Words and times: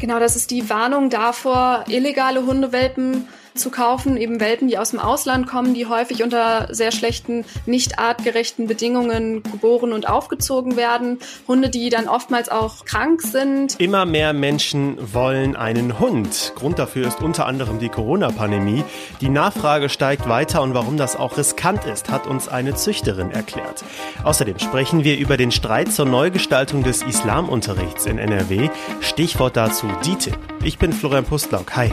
Genau, 0.00 0.20
das 0.20 0.36
ist 0.36 0.52
die 0.52 0.70
Warnung 0.70 1.10
davor, 1.10 1.84
illegale 1.88 2.46
Hundewelpen 2.46 3.26
zu 3.58 3.70
kaufen, 3.70 4.16
eben 4.16 4.40
Welpen, 4.40 4.68
die 4.68 4.78
aus 4.78 4.90
dem 4.90 5.00
Ausland 5.00 5.46
kommen, 5.46 5.74
die 5.74 5.86
häufig 5.86 6.22
unter 6.22 6.68
sehr 6.72 6.92
schlechten, 6.92 7.44
nicht 7.66 7.98
artgerechten 7.98 8.66
Bedingungen 8.66 9.42
geboren 9.42 9.92
und 9.92 10.08
aufgezogen 10.08 10.76
werden. 10.76 11.18
Hunde, 11.46 11.68
die 11.68 11.90
dann 11.90 12.08
oftmals 12.08 12.48
auch 12.48 12.84
krank 12.84 13.22
sind. 13.22 13.78
Immer 13.80 14.06
mehr 14.06 14.32
Menschen 14.32 14.96
wollen 15.12 15.56
einen 15.56 15.98
Hund. 15.98 16.52
Grund 16.54 16.78
dafür 16.78 17.06
ist 17.06 17.20
unter 17.20 17.46
anderem 17.46 17.78
die 17.78 17.88
Corona-Pandemie. 17.88 18.84
Die 19.20 19.28
Nachfrage 19.28 19.88
steigt 19.88 20.28
weiter 20.28 20.62
und 20.62 20.74
warum 20.74 20.96
das 20.96 21.16
auch 21.16 21.36
riskant 21.36 21.84
ist, 21.84 22.10
hat 22.10 22.26
uns 22.26 22.48
eine 22.48 22.74
Züchterin 22.74 23.30
erklärt. 23.30 23.84
Außerdem 24.24 24.58
sprechen 24.58 25.04
wir 25.04 25.18
über 25.18 25.36
den 25.36 25.50
Streit 25.50 25.92
zur 25.92 26.06
Neugestaltung 26.06 26.82
des 26.82 27.02
Islamunterrichts 27.02 28.06
in 28.06 28.18
NRW. 28.18 28.70
Stichwort 29.00 29.56
dazu 29.56 29.86
DITIB. 30.04 30.36
Ich 30.64 30.78
bin 30.78 30.92
Florian 30.92 31.24
Pustlauk. 31.24 31.76
Hi. 31.76 31.92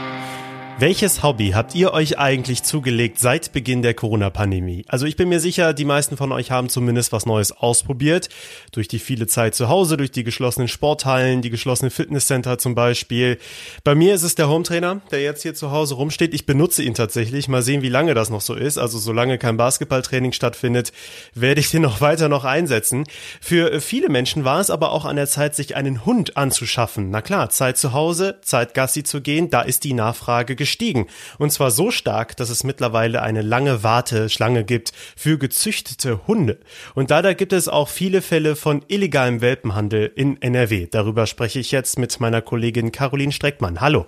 Welches 0.81 1.21
Hobby 1.21 1.51
habt 1.51 1.75
ihr 1.75 1.93
euch 1.93 2.17
eigentlich 2.17 2.63
zugelegt 2.63 3.19
seit 3.19 3.53
Beginn 3.53 3.83
der 3.83 3.93
Corona-Pandemie? 3.93 4.83
Also 4.87 5.05
ich 5.05 5.15
bin 5.15 5.29
mir 5.29 5.39
sicher, 5.39 5.75
die 5.75 5.85
meisten 5.85 6.17
von 6.17 6.31
euch 6.31 6.49
haben 6.49 6.69
zumindest 6.69 7.11
was 7.11 7.27
Neues 7.27 7.51
ausprobiert. 7.51 8.29
Durch 8.71 8.87
die 8.87 8.97
viele 8.97 9.27
Zeit 9.27 9.53
zu 9.53 9.69
Hause, 9.69 9.95
durch 9.95 10.09
die 10.09 10.23
geschlossenen 10.23 10.67
Sporthallen, 10.67 11.43
die 11.43 11.51
geschlossenen 11.51 11.91
Fitnesscenter 11.91 12.57
zum 12.57 12.73
Beispiel. 12.73 13.37
Bei 13.83 13.93
mir 13.93 14.15
ist 14.15 14.23
es 14.23 14.33
der 14.33 14.49
Hometrainer, 14.49 15.01
der 15.11 15.21
jetzt 15.21 15.43
hier 15.43 15.53
zu 15.53 15.69
Hause 15.69 15.93
rumsteht. 15.93 16.33
Ich 16.33 16.47
benutze 16.47 16.81
ihn 16.81 16.95
tatsächlich. 16.95 17.47
Mal 17.47 17.61
sehen, 17.61 17.83
wie 17.83 17.89
lange 17.89 18.15
das 18.15 18.31
noch 18.31 18.41
so 18.41 18.55
ist. 18.55 18.79
Also 18.79 18.97
solange 18.97 19.37
kein 19.37 19.57
Basketballtraining 19.57 20.31
stattfindet, 20.31 20.93
werde 21.35 21.61
ich 21.61 21.69
den 21.69 21.81
noch 21.83 22.01
weiter 22.01 22.27
noch 22.27 22.43
einsetzen. 22.43 23.03
Für 23.39 23.81
viele 23.81 24.09
Menschen 24.09 24.45
war 24.45 24.59
es 24.59 24.71
aber 24.71 24.93
auch 24.93 25.05
an 25.05 25.17
der 25.17 25.27
Zeit, 25.27 25.53
sich 25.53 25.75
einen 25.75 26.07
Hund 26.07 26.37
anzuschaffen. 26.37 27.11
Na 27.11 27.21
klar, 27.21 27.51
Zeit 27.51 27.77
zu 27.77 27.93
Hause, 27.93 28.39
Zeit 28.41 28.73
Gassi 28.73 29.03
zu 29.03 29.21
gehen, 29.21 29.51
da 29.51 29.61
ist 29.61 29.83
die 29.83 29.93
Nachfrage 29.93 30.55
gestiegen 30.55 30.70
gestiegen. 30.71 31.07
Und 31.37 31.51
zwar 31.51 31.69
so 31.69 31.91
stark, 31.91 32.37
dass 32.37 32.49
es 32.49 32.63
mittlerweile 32.63 33.21
eine 33.21 33.41
lange 33.41 33.83
Warteschlange 33.83 34.63
gibt 34.63 34.93
für 35.17 35.37
gezüchtete 35.37 36.25
Hunde. 36.27 36.59
Und 36.95 37.09
leider 37.09 37.35
gibt 37.35 37.51
es 37.51 37.67
auch 37.67 37.89
viele 37.89 38.21
Fälle 38.21 38.55
von 38.55 38.83
illegalem 38.87 39.41
Welpenhandel 39.41 40.11
in 40.15 40.41
NRW. 40.41 40.87
Darüber 40.89 41.27
spreche 41.27 41.59
ich 41.59 41.71
jetzt 41.71 41.99
mit 41.99 42.17
meiner 42.21 42.41
Kollegin 42.41 42.93
Caroline 42.93 43.33
Streckmann. 43.33 43.81
Hallo. 43.81 44.05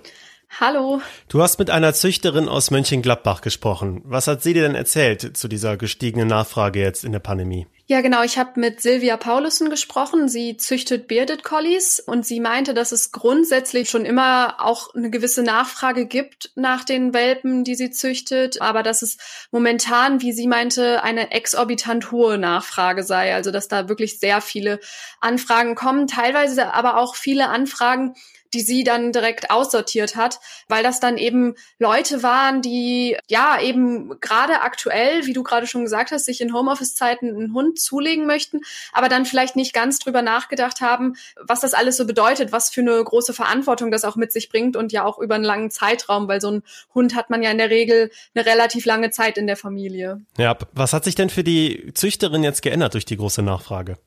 Hallo. 0.60 1.02
Du 1.28 1.42
hast 1.42 1.58
mit 1.58 1.68
einer 1.68 1.92
Züchterin 1.92 2.48
aus 2.48 2.70
Mönchengladbach 2.70 3.40
gesprochen. 3.40 4.00
Was 4.04 4.26
hat 4.26 4.42
sie 4.42 4.54
dir 4.54 4.62
denn 4.62 4.76
erzählt 4.76 5.36
zu 5.36 5.48
dieser 5.48 5.76
gestiegenen 5.76 6.28
Nachfrage 6.28 6.80
jetzt 6.80 7.04
in 7.04 7.12
der 7.12 7.18
Pandemie? 7.18 7.66
Ja, 7.86 8.00
genau. 8.00 8.22
Ich 8.22 8.38
habe 8.38 8.58
mit 8.58 8.80
Silvia 8.80 9.18
Paulussen 9.18 9.68
gesprochen. 9.68 10.26
Sie 10.26 10.56
züchtet 10.56 11.06
Bearded 11.06 11.44
Collies 11.44 12.00
und 12.00 12.24
sie 12.24 12.40
meinte, 12.40 12.72
dass 12.72 12.92
es 12.92 13.12
grundsätzlich 13.12 13.90
schon 13.90 14.06
immer 14.06 14.56
auch 14.58 14.94
eine 14.94 15.10
gewisse 15.10 15.42
Nachfrage 15.42 16.06
gibt 16.06 16.50
nach 16.54 16.84
den 16.84 17.12
Welpen, 17.12 17.62
die 17.62 17.74
sie 17.74 17.90
züchtet, 17.90 18.62
aber 18.62 18.82
dass 18.82 19.02
es 19.02 19.18
momentan, 19.50 20.22
wie 20.22 20.32
sie 20.32 20.46
meinte, 20.46 21.02
eine 21.02 21.30
exorbitant 21.32 22.10
hohe 22.10 22.38
Nachfrage 22.38 23.02
sei. 23.02 23.34
Also 23.34 23.50
dass 23.50 23.68
da 23.68 23.86
wirklich 23.86 24.18
sehr 24.18 24.40
viele 24.40 24.80
Anfragen 25.20 25.74
kommen, 25.74 26.06
teilweise 26.06 26.72
aber 26.72 26.96
auch 26.96 27.14
viele 27.16 27.50
Anfragen, 27.50 28.14
die 28.54 28.60
sie 28.60 28.84
dann 28.84 29.12
direkt 29.12 29.50
aussortiert 29.50 30.16
hat, 30.16 30.38
weil 30.68 30.82
das 30.82 31.00
dann 31.00 31.18
eben 31.18 31.54
Leute 31.78 32.22
waren, 32.22 32.62
die 32.62 33.16
ja 33.28 33.60
eben 33.60 34.18
gerade 34.20 34.62
aktuell, 34.62 35.26
wie 35.26 35.32
du 35.32 35.42
gerade 35.42 35.66
schon 35.66 35.82
gesagt 35.82 36.12
hast, 36.12 36.24
sich 36.24 36.40
in 36.40 36.54
Homeoffice-Zeiten 36.54 37.28
einen 37.28 37.52
Hund 37.52 37.73
zulegen 37.76 38.26
möchten, 38.26 38.60
aber 38.92 39.08
dann 39.08 39.24
vielleicht 39.24 39.56
nicht 39.56 39.72
ganz 39.72 39.98
drüber 39.98 40.22
nachgedacht 40.22 40.80
haben, 40.80 41.14
was 41.36 41.60
das 41.60 41.74
alles 41.74 41.96
so 41.96 42.06
bedeutet, 42.06 42.52
was 42.52 42.70
für 42.70 42.80
eine 42.80 43.02
große 43.02 43.34
Verantwortung 43.34 43.90
das 43.90 44.04
auch 44.04 44.16
mit 44.16 44.32
sich 44.32 44.48
bringt 44.48 44.76
und 44.76 44.92
ja 44.92 45.04
auch 45.04 45.18
über 45.18 45.34
einen 45.34 45.44
langen 45.44 45.70
Zeitraum, 45.70 46.28
weil 46.28 46.40
so 46.40 46.50
ein 46.50 46.62
Hund 46.94 47.14
hat 47.14 47.30
man 47.30 47.42
ja 47.42 47.50
in 47.50 47.58
der 47.58 47.70
Regel 47.70 48.10
eine 48.34 48.46
relativ 48.46 48.84
lange 48.84 49.10
Zeit 49.10 49.38
in 49.38 49.46
der 49.46 49.56
Familie. 49.56 50.20
Ja, 50.38 50.56
was 50.72 50.92
hat 50.92 51.04
sich 51.04 51.14
denn 51.14 51.30
für 51.30 51.44
die 51.44 51.92
Züchterin 51.94 52.44
jetzt 52.44 52.62
geändert 52.62 52.94
durch 52.94 53.04
die 53.04 53.16
große 53.16 53.42
Nachfrage? 53.42 53.98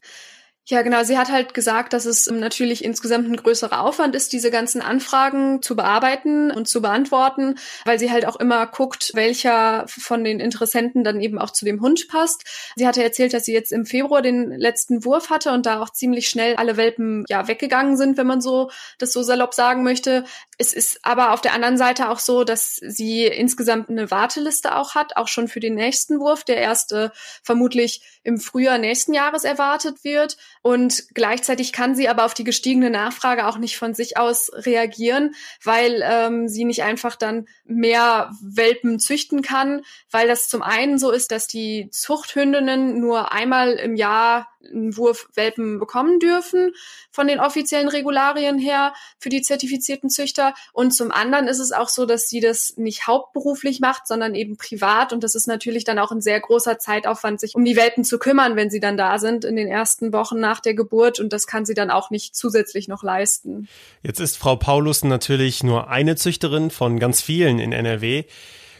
Ja, 0.69 0.81
genau. 0.81 1.01
Sie 1.03 1.17
hat 1.17 1.31
halt 1.31 1.53
gesagt, 1.53 1.93
dass 1.93 2.03
es 2.03 2.29
natürlich 2.29 2.83
insgesamt 2.83 3.29
ein 3.29 3.37
größerer 3.37 3.79
Aufwand 3.79 4.15
ist, 4.15 4.33
diese 4.33 4.51
ganzen 4.51 4.81
Anfragen 4.81 5.61
zu 5.61 5.77
bearbeiten 5.77 6.51
und 6.51 6.67
zu 6.67 6.81
beantworten, 6.81 7.55
weil 7.85 7.97
sie 7.99 8.11
halt 8.11 8.25
auch 8.25 8.35
immer 8.35 8.67
guckt, 8.67 9.11
welcher 9.13 9.85
von 9.87 10.25
den 10.25 10.41
Interessenten 10.41 11.05
dann 11.05 11.21
eben 11.21 11.39
auch 11.39 11.51
zu 11.51 11.63
dem 11.63 11.79
Hund 11.79 12.09
passt. 12.09 12.43
Sie 12.75 12.85
hatte 12.85 13.01
erzählt, 13.01 13.33
dass 13.33 13.45
sie 13.45 13.53
jetzt 13.53 13.71
im 13.71 13.85
Februar 13.85 14.21
den 14.21 14.51
letzten 14.51 15.05
Wurf 15.05 15.29
hatte 15.29 15.53
und 15.53 15.65
da 15.65 15.81
auch 15.81 15.91
ziemlich 15.91 16.27
schnell 16.27 16.57
alle 16.57 16.75
Welpen 16.75 17.23
ja 17.29 17.47
weggegangen 17.47 17.95
sind, 17.95 18.17
wenn 18.17 18.27
man 18.27 18.41
so 18.41 18.69
das 18.97 19.13
so 19.13 19.23
salopp 19.23 19.53
sagen 19.53 19.83
möchte. 19.83 20.25
Es 20.59 20.73
ist 20.73 20.99
aber 21.03 21.33
auf 21.33 21.41
der 21.41 21.53
anderen 21.53 21.77
Seite 21.77 22.09
auch 22.09 22.17
so, 22.17 22.43
dass 22.43 22.77
sie 22.77 23.25
insgesamt 23.25 23.89
eine 23.89 24.09
Warteliste 24.09 24.75
auch 24.75 24.95
hat, 24.95 25.15
auch 25.15 25.27
schon 25.27 25.47
für 25.47 25.59
den 25.59 25.75
nächsten 25.75 26.19
Wurf, 26.19 26.43
der 26.43 26.57
erste 26.57 27.11
vermutlich 27.43 28.01
im 28.23 28.39
Frühjahr 28.39 28.79
nächsten 28.79 29.13
Jahres 29.13 29.43
erwartet 29.43 30.03
wird. 30.03 30.37
Und 30.63 31.13
gleichzeitig 31.13 31.73
kann 31.73 31.93
sie 31.93 32.09
aber 32.09 32.25
auf 32.25 32.33
die 32.33 32.43
gestiegene 32.43 32.89
Nachfrage 32.89 33.45
auch 33.45 33.59
nicht 33.59 33.77
von 33.77 33.93
sich 33.93 34.17
aus 34.17 34.49
reagieren, 34.53 35.35
weil 35.63 36.01
ähm, 36.03 36.47
sie 36.47 36.65
nicht 36.65 36.81
einfach 36.81 37.15
dann 37.15 37.47
mehr 37.63 38.31
Welpen 38.41 38.97
züchten 38.97 39.43
kann, 39.43 39.83
weil 40.09 40.27
das 40.27 40.49
zum 40.49 40.63
einen 40.63 40.97
so 40.97 41.11
ist, 41.11 41.31
dass 41.31 41.47
die 41.47 41.89
Zuchthündinnen 41.91 42.99
nur 42.99 43.31
einmal 43.31 43.73
im 43.73 43.95
Jahr 43.95 44.47
einen 44.63 44.97
Wurf 44.97 45.27
Welpen 45.35 45.79
bekommen 45.79 46.19
dürfen 46.19 46.73
von 47.11 47.27
den 47.27 47.39
offiziellen 47.39 47.87
Regularien 47.87 48.57
her 48.57 48.93
für 49.19 49.29
die 49.29 49.41
zertifizierten 49.41 50.09
Züchter. 50.09 50.53
Und 50.73 50.91
zum 50.91 51.11
anderen 51.11 51.47
ist 51.47 51.59
es 51.59 51.71
auch 51.71 51.89
so, 51.89 52.05
dass 52.05 52.29
sie 52.29 52.39
das 52.39 52.73
nicht 52.77 53.07
hauptberuflich 53.07 53.79
macht, 53.79 54.07
sondern 54.07 54.35
eben 54.35 54.57
privat. 54.57 55.13
Und 55.13 55.23
das 55.23 55.35
ist 55.35 55.47
natürlich 55.47 55.83
dann 55.83 55.99
auch 55.99 56.11
ein 56.11 56.21
sehr 56.21 56.39
großer 56.39 56.79
Zeitaufwand, 56.79 57.39
sich 57.39 57.55
um 57.55 57.65
die 57.65 57.75
Welpen 57.75 58.03
zu 58.03 58.19
kümmern, 58.19 58.55
wenn 58.55 58.69
sie 58.69 58.79
dann 58.79 58.97
da 58.97 59.19
sind 59.19 59.45
in 59.45 59.55
den 59.55 59.67
ersten 59.67 60.13
Wochen 60.13 60.39
nach 60.39 60.59
der 60.59 60.73
Geburt. 60.73 61.19
Und 61.19 61.33
das 61.33 61.47
kann 61.47 61.65
sie 61.65 61.73
dann 61.73 61.91
auch 61.91 62.09
nicht 62.09 62.35
zusätzlich 62.35 62.87
noch 62.87 63.03
leisten. 63.03 63.67
Jetzt 64.03 64.19
ist 64.19 64.37
Frau 64.37 64.55
Paulus 64.55 65.03
natürlich 65.03 65.63
nur 65.63 65.89
eine 65.89 66.15
Züchterin 66.15 66.71
von 66.71 66.99
ganz 66.99 67.21
vielen 67.21 67.59
in 67.59 67.71
NRW. 67.71 68.25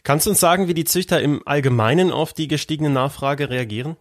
Kannst 0.03 0.25
du 0.25 0.29
uns 0.29 0.39
sagen, 0.39 0.69
wie 0.69 0.73
die 0.73 0.85
Züchter 0.85 1.21
im 1.21 1.41
Allgemeinen 1.45 2.11
auf 2.11 2.31
die 2.31 2.47
gestiegene 2.47 2.89
Nachfrage 2.89 3.49
reagieren? 3.49 3.97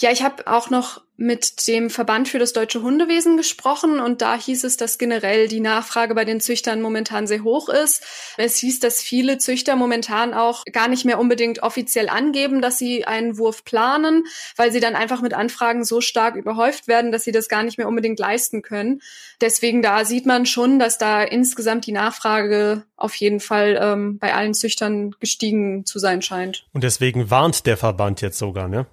Ja, 0.00 0.12
ich 0.12 0.22
habe 0.22 0.46
auch 0.46 0.70
noch 0.70 1.02
mit 1.20 1.66
dem 1.66 1.90
Verband 1.90 2.28
für 2.28 2.38
das 2.38 2.52
deutsche 2.52 2.80
Hundewesen 2.80 3.36
gesprochen 3.36 3.98
und 3.98 4.22
da 4.22 4.36
hieß 4.36 4.62
es, 4.62 4.76
dass 4.76 4.98
generell 4.98 5.48
die 5.48 5.58
Nachfrage 5.58 6.14
bei 6.14 6.24
den 6.24 6.40
Züchtern 6.40 6.80
momentan 6.80 7.26
sehr 7.26 7.42
hoch 7.42 7.68
ist. 7.68 8.04
Es 8.36 8.56
hieß, 8.58 8.78
dass 8.78 9.02
viele 9.02 9.38
Züchter 9.38 9.74
momentan 9.74 10.32
auch 10.32 10.64
gar 10.72 10.86
nicht 10.86 11.04
mehr 11.04 11.18
unbedingt 11.18 11.60
offiziell 11.64 12.08
angeben, 12.08 12.62
dass 12.62 12.78
sie 12.78 13.04
einen 13.04 13.36
Wurf 13.36 13.64
planen, 13.64 14.26
weil 14.54 14.70
sie 14.70 14.78
dann 14.78 14.94
einfach 14.94 15.20
mit 15.20 15.34
Anfragen 15.34 15.84
so 15.84 16.00
stark 16.00 16.36
überhäuft 16.36 16.86
werden, 16.86 17.10
dass 17.10 17.24
sie 17.24 17.32
das 17.32 17.48
gar 17.48 17.64
nicht 17.64 17.78
mehr 17.78 17.88
unbedingt 17.88 18.20
leisten 18.20 18.62
können. 18.62 19.02
Deswegen 19.40 19.82
da 19.82 20.04
sieht 20.04 20.24
man 20.24 20.46
schon, 20.46 20.78
dass 20.78 20.98
da 20.98 21.24
insgesamt 21.24 21.84
die 21.86 21.92
Nachfrage 21.92 22.84
auf 22.96 23.16
jeden 23.16 23.40
Fall 23.40 23.76
ähm, 23.80 24.18
bei 24.18 24.34
allen 24.34 24.54
Züchtern 24.54 25.16
gestiegen 25.18 25.84
zu 25.84 25.98
sein 25.98 26.22
scheint. 26.22 26.64
Und 26.72 26.84
deswegen 26.84 27.28
warnt 27.28 27.66
der 27.66 27.76
Verband 27.76 28.20
jetzt 28.20 28.38
sogar, 28.38 28.68
ne? 28.68 28.86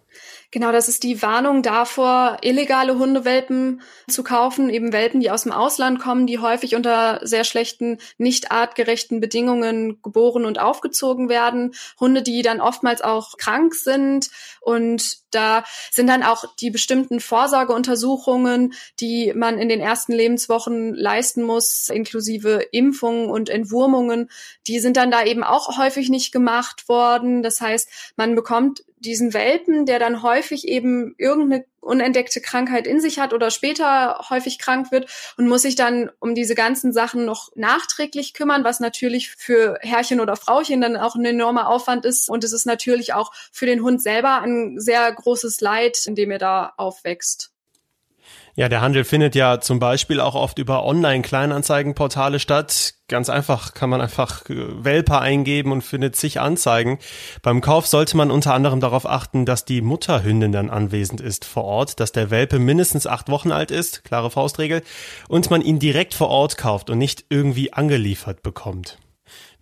Genau, 0.52 0.72
das 0.72 0.88
ist 0.88 1.04
die 1.04 1.22
Warnung 1.22 1.64
davor, 1.64 2.15
illegale 2.42 2.98
Hundewelpen 2.98 3.82
zu 4.08 4.24
kaufen, 4.24 4.70
eben 4.70 4.94
Welpen, 4.94 5.20
die 5.20 5.32
aus 5.32 5.44
dem 5.44 5.52
Ausland 5.52 6.00
kommen, 6.00 6.28
die 6.28 6.40
häufig 6.40 6.76
unter 6.76 7.20
sehr 7.24 7.44
schlechten, 7.44 8.00
nicht 8.18 8.52
artgerechten 8.52 9.20
Bedingungen 9.20 10.02
geboren 10.02 10.46
und 10.46 10.60
aufgezogen 10.60 11.30
werden. 11.30 11.74
Hunde, 12.00 12.22
die 12.22 12.42
dann 12.42 12.62
oftmals 12.62 13.02
auch 13.02 13.38
krank 13.38 13.76
sind 13.76 14.30
und 14.62 15.26
da 15.36 15.64
sind 15.92 16.08
dann 16.08 16.24
auch 16.24 16.46
die 16.56 16.72
bestimmten 16.72 17.20
Vorsorgeuntersuchungen, 17.20 18.74
die 19.00 19.34
man 19.36 19.60
in 19.60 19.70
den 19.70 19.82
ersten 19.82 20.14
Lebenswochen 20.14 20.96
leisten 20.96 21.44
muss, 21.44 21.90
inklusive 21.90 22.68
Impfungen 22.72 23.30
und 23.30 23.50
Entwurmungen, 23.50 24.30
die 24.68 24.80
sind 24.80 24.98
dann 24.98 25.12
da 25.12 25.24
eben 25.24 25.44
auch 25.44 25.78
häufig 25.78 26.10
nicht 26.10 26.32
gemacht 26.32 26.88
worden. 26.88 27.44
Das 27.44 27.62
heißt, 27.62 28.14
man 28.16 28.36
bekommt 28.36 28.84
diesen 29.06 29.34
Welpen, 29.34 29.86
der 29.86 30.00
dann 30.00 30.22
häufig 30.22 30.68
eben 30.68 31.16
irgendeine 31.18 31.66
unentdeckte 31.80 32.42
Krankheit 32.42 32.88
in 32.88 33.00
sich 33.00 33.20
hat 33.20 33.34
oder 33.34 33.52
später 33.52 34.26
häufig 34.30 34.60
krank 34.60 34.92
wird 34.92 35.10
und 35.38 35.48
muss 35.48 35.62
sich 35.62 35.76
dann 35.76 36.10
um 36.20 36.36
diese 36.36 36.56
ganzen 36.56 36.92
Sachen 36.92 37.26
noch 37.26 37.52
nachträglich 37.56 38.34
kümmern, 38.34 38.64
was 38.64 38.80
natürlich 38.80 39.32
für 39.32 39.78
Herrchen 39.82 40.20
oder 40.20 40.36
Frauchen 40.36 40.82
dann 40.82 40.98
auch 40.98 41.16
ein 41.16 41.26
enormer 41.26 41.70
Aufwand 41.70 42.06
ist. 42.06 42.30
Und 42.30 42.44
es 42.44 42.54
ist 42.54 42.66
natürlich 42.66 43.14
auch 43.14 43.32
für 43.52 43.68
den 43.68 43.82
Hund 43.82 44.02
selber 44.02 44.42
ein 44.42 44.80
sehr 44.80 45.12
großes 45.12 45.62
Leid, 45.62 45.98
in 46.06 46.16
dem 46.16 46.32
er 46.32 46.40
da 46.40 46.74
aufwächst. 46.78 47.55
Ja, 48.58 48.70
der 48.70 48.80
Handel 48.80 49.04
findet 49.04 49.36
ja 49.36 49.60
zum 49.60 49.80
Beispiel 49.80 50.22
auch 50.22 50.34
oft 50.34 50.60
über 50.60 50.86
Online-Kleinanzeigenportale 50.86 52.40
statt. 52.40 52.94
Ganz 53.10 53.30
einfach 53.30 53.74
kann 53.74 53.90
man 53.90 54.00
einfach 54.00 54.50
äh, 54.50 54.56
Welpe 54.82 55.20
eingeben 55.20 55.74
und 55.74 55.82
findet 55.82 56.16
zig 56.16 56.40
Anzeigen. 56.40 56.98
Beim 57.42 57.60
Kauf 57.60 57.86
sollte 57.86 58.16
man 58.16 58.32
unter 58.32 58.54
anderem 58.54 58.80
darauf 58.80 59.06
achten, 59.06 59.46
dass 59.46 59.66
die 59.66 59.82
Mutterhündin 59.82 60.54
dann 60.54 60.70
anwesend 60.70 61.20
ist 61.20 61.44
vor 61.44 61.66
Ort, 61.66 62.00
dass 62.00 62.14
der 62.14 62.32
Welpe 62.32 62.58
mindestens 62.58 63.08
acht 63.08 63.28
Wochen 63.28 63.52
alt 63.52 63.72
ist, 63.72 64.06
klare 64.06 64.32
Faustregel, 64.32 64.84
und 65.28 65.50
man 65.50 65.62
ihn 65.62 65.80
direkt 65.80 66.14
vor 66.14 66.30
Ort 66.30 66.58
kauft 66.58 66.90
und 66.90 66.98
nicht 66.98 67.26
irgendwie 67.30 67.74
angeliefert 67.74 68.42
bekommt. 68.42 68.98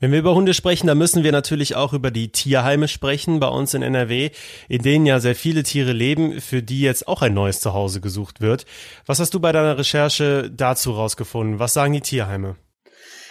Wenn 0.04 0.12
wir 0.12 0.20
über 0.20 0.36
Hunde 0.36 0.54
sprechen, 0.54 0.88
dann 0.88 0.98
müssen 0.98 1.24
wir 1.24 1.32
natürlich 1.32 1.78
auch 1.78 1.94
über 1.94 2.12
die 2.12 2.30
Tierheime 2.30 2.90
sprechen 2.90 3.40
bei 3.40 3.48
uns 3.48 3.74
in 3.74 3.82
NRW, 3.82 4.32
in 4.68 4.82
denen 4.82 5.06
ja 5.06 5.22
sehr 5.22 5.34
viele 5.34 5.64
Tiere 5.64 5.94
leben, 5.94 6.42
für 6.42 6.62
die 6.62 6.82
jetzt 6.82 7.08
auch 7.08 7.22
ein 7.22 7.34
neues 7.34 7.62
Zuhause 7.62 8.02
gesucht 8.02 8.42
wird. 8.42 8.66
Was 9.06 9.22
hast 9.22 9.34
du 9.34 9.40
bei 9.40 9.54
deiner 9.54 9.78
Recherche 9.78 10.52
dazu 10.52 10.92
rausgefunden? 10.92 11.60
Was 11.60 11.74
sagen 11.74 11.94
die 11.94 12.02
Tierheime? 12.02 12.58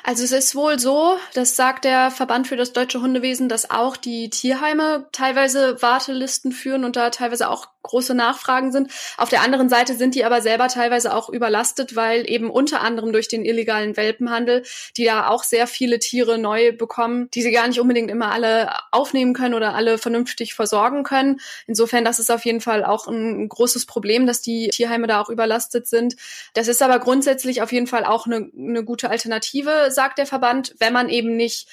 Also 0.02 0.24
es 0.24 0.32
ist 0.32 0.54
wohl 0.54 0.78
so, 0.78 1.18
das 1.34 1.56
sagt 1.56 1.84
der 1.84 2.10
Verband 2.10 2.48
für 2.48 2.56
das 2.56 2.72
deutsche 2.72 3.02
Hundewesen, 3.02 3.50
dass 3.50 3.70
auch 3.70 3.98
die 3.98 4.30
Tierheime 4.30 5.08
teilweise 5.12 5.76
Wartelisten 5.82 6.52
führen 6.52 6.86
und 6.86 6.96
da 6.96 7.10
teilweise 7.10 7.50
auch 7.50 7.66
große 7.82 8.14
Nachfragen 8.14 8.72
sind. 8.72 8.90
Auf 9.16 9.28
der 9.28 9.42
anderen 9.42 9.68
Seite 9.68 9.94
sind 9.94 10.14
die 10.14 10.24
aber 10.24 10.40
selber 10.40 10.68
teilweise 10.68 11.14
auch 11.14 11.28
überlastet, 11.28 11.96
weil 11.96 12.28
eben 12.30 12.50
unter 12.50 12.80
anderem 12.80 13.12
durch 13.12 13.28
den 13.28 13.44
illegalen 13.44 13.96
Welpenhandel, 13.96 14.62
die 14.96 15.04
da 15.04 15.28
auch 15.28 15.44
sehr 15.44 15.66
viele 15.66 15.98
Tiere 15.98 16.38
neu 16.38 16.72
bekommen, 16.72 17.28
die 17.34 17.42
sie 17.42 17.52
gar 17.52 17.66
nicht 17.66 17.80
unbedingt 17.80 18.10
immer 18.10 18.32
alle 18.32 18.70
aufnehmen 18.90 19.34
können 19.34 19.54
oder 19.54 19.74
alle 19.74 19.98
vernünftig 19.98 20.54
versorgen 20.54 21.02
können. 21.02 21.40
Insofern, 21.66 22.04
das 22.04 22.18
ist 22.18 22.30
auf 22.30 22.44
jeden 22.44 22.60
Fall 22.60 22.84
auch 22.84 23.06
ein 23.06 23.48
großes 23.48 23.86
Problem, 23.86 24.26
dass 24.26 24.40
die 24.40 24.68
Tierheime 24.68 25.06
da 25.06 25.20
auch 25.20 25.28
überlastet 25.28 25.86
sind. 25.86 26.16
Das 26.54 26.68
ist 26.68 26.82
aber 26.82 26.98
grundsätzlich 26.98 27.62
auf 27.62 27.72
jeden 27.72 27.86
Fall 27.86 28.04
auch 28.04 28.26
eine, 28.26 28.50
eine 28.56 28.84
gute 28.84 29.10
Alternative, 29.10 29.90
sagt 29.90 30.18
der 30.18 30.26
Verband, 30.26 30.74
wenn 30.78 30.92
man 30.92 31.08
eben 31.08 31.36
nicht 31.36 31.66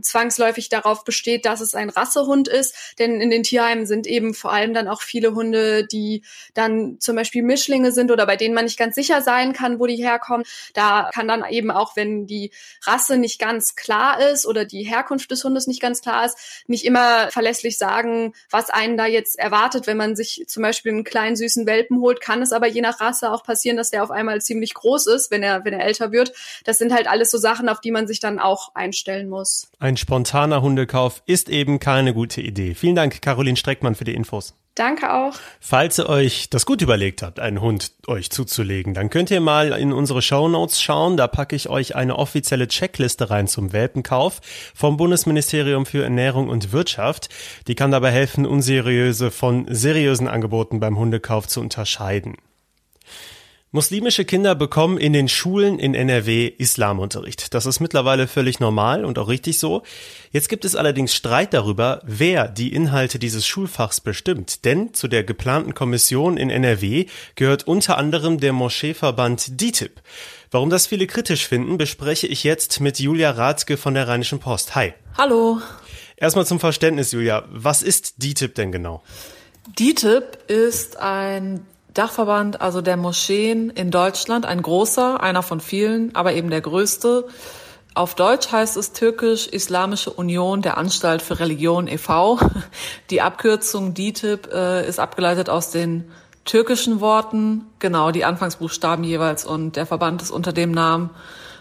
zwangsläufig 0.00 0.68
darauf 0.68 1.04
besteht, 1.04 1.44
dass 1.46 1.60
es 1.60 1.74
ein 1.74 1.90
Rassehund 1.90 2.48
ist. 2.48 2.74
Denn 2.98 3.20
in 3.20 3.30
den 3.30 3.42
Tierheimen 3.42 3.86
sind 3.86 4.06
eben 4.06 4.34
vor 4.34 4.52
allem 4.52 4.74
dann 4.74 4.88
auch 4.88 5.02
viele 5.02 5.34
Hunde, 5.34 5.86
die 5.86 6.22
dann 6.54 6.98
zum 7.00 7.16
Beispiel 7.16 7.42
Mischlinge 7.42 7.92
sind 7.92 8.10
oder 8.10 8.26
bei 8.26 8.36
denen 8.36 8.54
man 8.54 8.64
nicht 8.64 8.78
ganz 8.78 8.94
sicher 8.94 9.22
sein 9.22 9.52
kann, 9.52 9.78
wo 9.78 9.86
die 9.86 9.96
herkommen. 9.96 10.44
Da 10.74 11.10
kann 11.12 11.28
dann 11.28 11.44
eben 11.48 11.70
auch, 11.70 11.96
wenn 11.96 12.26
die 12.26 12.50
Rasse 12.84 13.16
nicht 13.16 13.38
ganz 13.38 13.74
klar 13.74 14.20
ist 14.20 14.46
oder 14.46 14.64
die 14.64 14.82
Herkunft 14.82 15.30
des 15.30 15.44
Hundes 15.44 15.66
nicht 15.66 15.80
ganz 15.80 16.00
klar 16.00 16.24
ist, 16.24 16.64
nicht 16.66 16.84
immer 16.84 17.30
verlässlich 17.30 17.78
sagen, 17.78 18.34
was 18.50 18.70
einen 18.70 18.96
da 18.96 19.06
jetzt 19.06 19.38
erwartet. 19.38 19.86
Wenn 19.86 19.96
man 19.96 20.16
sich 20.16 20.44
zum 20.46 20.62
Beispiel 20.62 20.92
einen 20.92 21.04
kleinen 21.04 21.36
süßen 21.36 21.66
Welpen 21.66 22.00
holt, 22.00 22.20
kann 22.20 22.42
es 22.42 22.52
aber 22.52 22.66
je 22.66 22.80
nach 22.80 23.00
Rasse 23.00 23.32
auch 23.32 23.42
passieren, 23.42 23.76
dass 23.76 23.90
der 23.90 24.02
auf 24.02 24.10
einmal 24.10 24.40
ziemlich 24.40 24.74
groß 24.74 25.06
ist, 25.08 25.30
wenn 25.30 25.42
er, 25.42 25.64
wenn 25.64 25.74
er 25.74 25.84
älter 25.84 26.12
wird. 26.12 26.32
Das 26.64 26.78
sind 26.78 26.92
halt 26.92 27.06
alles 27.06 27.30
so 27.30 27.38
Sachen, 27.38 27.68
auf 27.68 27.80
die 27.80 27.90
man 27.90 28.06
sich 28.06 28.20
dann 28.20 28.38
auch 28.38 28.74
einstellen 28.74 29.28
muss. 29.28 29.68
Ein 29.78 29.98
spontaner 29.98 30.62
Hundekauf 30.62 31.22
ist 31.26 31.50
eben 31.50 31.80
keine 31.80 32.14
gute 32.14 32.40
Idee. 32.40 32.74
Vielen 32.74 32.96
Dank, 32.96 33.20
Caroline 33.20 33.58
Streckmann, 33.58 33.94
für 33.94 34.04
die 34.04 34.14
Infos. 34.14 34.54
Danke 34.74 35.12
auch. 35.12 35.34
Falls 35.60 35.98
ihr 35.98 36.08
euch 36.08 36.48
das 36.48 36.64
gut 36.64 36.80
überlegt 36.80 37.20
habt, 37.20 37.40
einen 37.40 37.60
Hund 37.60 37.92
euch 38.06 38.30
zuzulegen, 38.30 38.94
dann 38.94 39.10
könnt 39.10 39.30
ihr 39.30 39.40
mal 39.42 39.72
in 39.72 39.92
unsere 39.92 40.22
Show 40.22 40.48
Notes 40.48 40.80
schauen. 40.80 41.18
Da 41.18 41.28
packe 41.28 41.54
ich 41.56 41.68
euch 41.68 41.94
eine 41.94 42.16
offizielle 42.18 42.68
Checkliste 42.68 43.28
rein 43.28 43.48
zum 43.48 43.74
Welpenkauf 43.74 44.40
vom 44.74 44.96
Bundesministerium 44.96 45.84
für 45.84 46.04
Ernährung 46.04 46.48
und 46.48 46.72
Wirtschaft. 46.72 47.28
Die 47.68 47.74
kann 47.74 47.90
dabei 47.90 48.12
helfen, 48.12 48.46
unseriöse 48.46 49.30
von 49.30 49.66
seriösen 49.68 50.26
Angeboten 50.26 50.80
beim 50.80 50.98
Hundekauf 50.98 51.48
zu 51.48 51.60
unterscheiden. 51.60 52.36
Muslimische 53.76 54.24
Kinder 54.24 54.54
bekommen 54.54 54.96
in 54.96 55.12
den 55.12 55.28
Schulen 55.28 55.78
in 55.78 55.94
NRW 55.94 56.50
Islamunterricht. 56.56 57.52
Das 57.52 57.66
ist 57.66 57.78
mittlerweile 57.78 58.26
völlig 58.26 58.58
normal 58.58 59.04
und 59.04 59.18
auch 59.18 59.28
richtig 59.28 59.58
so. 59.58 59.82
Jetzt 60.32 60.48
gibt 60.48 60.64
es 60.64 60.74
allerdings 60.74 61.14
Streit 61.14 61.52
darüber, 61.52 62.00
wer 62.06 62.48
die 62.48 62.72
Inhalte 62.72 63.18
dieses 63.18 63.46
Schulfachs 63.46 64.00
bestimmt. 64.00 64.64
Denn 64.64 64.94
zu 64.94 65.08
der 65.08 65.24
geplanten 65.24 65.74
Kommission 65.74 66.38
in 66.38 66.48
NRW 66.48 67.04
gehört 67.34 67.68
unter 67.68 67.98
anderem 67.98 68.40
der 68.40 68.54
Moscheeverband 68.54 69.60
DITIB. 69.60 70.00
Warum 70.50 70.70
das 70.70 70.86
viele 70.86 71.06
kritisch 71.06 71.46
finden, 71.46 71.76
bespreche 71.76 72.26
ich 72.26 72.44
jetzt 72.44 72.80
mit 72.80 72.98
Julia 72.98 73.32
Rathke 73.32 73.76
von 73.76 73.92
der 73.92 74.08
Rheinischen 74.08 74.38
Post. 74.38 74.74
Hi. 74.74 74.94
Hallo. 75.18 75.60
Erstmal 76.16 76.46
zum 76.46 76.60
Verständnis, 76.60 77.12
Julia. 77.12 77.44
Was 77.50 77.82
ist 77.82 78.22
DITIB 78.22 78.54
denn 78.54 78.72
genau? 78.72 79.02
DITIB 79.78 80.38
ist 80.48 80.96
ein 80.96 81.66
Dachverband, 81.98 82.60
also 82.60 82.80
der 82.80 82.96
Moscheen 82.96 83.70
in 83.70 83.90
Deutschland, 83.90 84.46
ein 84.46 84.62
großer, 84.62 85.22
einer 85.22 85.42
von 85.42 85.60
vielen, 85.60 86.14
aber 86.14 86.34
eben 86.34 86.50
der 86.50 86.60
größte. 86.60 87.26
Auf 87.94 88.14
Deutsch 88.14 88.52
heißt 88.52 88.76
es 88.76 88.92
türkisch 88.92 89.46
Islamische 89.46 90.10
Union 90.10 90.60
der 90.60 90.76
Anstalt 90.76 91.22
für 91.22 91.40
Religion 91.40 91.88
e.V. 91.88 92.38
Die 93.10 93.22
Abkürzung 93.22 93.94
DITIB 93.94 94.52
äh, 94.52 94.86
ist 94.86 95.00
abgeleitet 95.00 95.48
aus 95.48 95.70
den 95.70 96.10
türkischen 96.44 97.00
Worten, 97.00 97.66
genau 97.78 98.12
die 98.12 98.24
Anfangsbuchstaben 98.24 99.04
jeweils 99.04 99.44
und 99.44 99.76
der 99.76 99.84
Verband 99.84 100.22
ist 100.22 100.30
unter 100.30 100.52
dem 100.52 100.70
Namen 100.70 101.10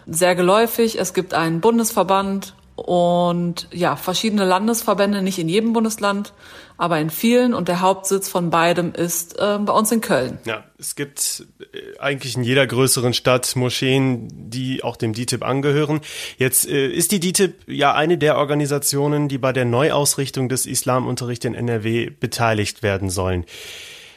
sehr 0.06 0.36
geläufig. 0.36 1.00
Es 1.00 1.14
gibt 1.14 1.34
einen 1.34 1.60
Bundesverband 1.60 2.54
und 2.76 3.70
ja, 3.72 3.96
verschiedene 3.96 4.44
Landesverbände, 4.44 5.22
nicht 5.22 5.40
in 5.40 5.48
jedem 5.48 5.72
Bundesland, 5.72 6.34
aber 6.78 7.00
in 7.00 7.10
vielen. 7.10 7.54
Und 7.54 7.70
der 7.70 7.80
Hauptsitz 7.80 8.28
von 8.28 8.50
beidem 8.50 8.94
ist 8.94 9.40
äh, 9.40 9.58
bei 9.60 9.72
uns 9.72 9.92
in 9.94 10.02
Köln. 10.02 10.40
Ja, 10.46 10.66
es 10.78 10.96
gibt 10.96 11.46
äh, 11.74 12.00
eigentlich 12.00 12.36
in 12.36 12.44
jeder 12.44 12.68
größeren 12.68 13.14
Stadt 13.14 13.56
Moscheen, 13.56 14.28
die 14.30 14.84
auch 14.84 14.98
dem 14.98 15.14
DITIB 15.14 15.44
angehören. 15.44 16.02
Jetzt 16.38 16.68
äh, 16.68 16.88
ist 16.88 17.14
die 17.14 17.22
DITIB 17.22 17.54
ja 17.68 17.94
eine 17.94 18.18
der 18.18 18.38
Organisationen, 18.38 19.30
die 19.30 19.38
bei 19.38 19.54
der 19.54 19.66
Neuausrichtung 19.66 20.50
des 20.50 20.66
Islamunterrichts 20.66 21.46
in 21.46 21.56
NRW 21.56 22.10
beteiligt 22.10 22.84
werden 22.84 23.10
sollen. 23.10 23.46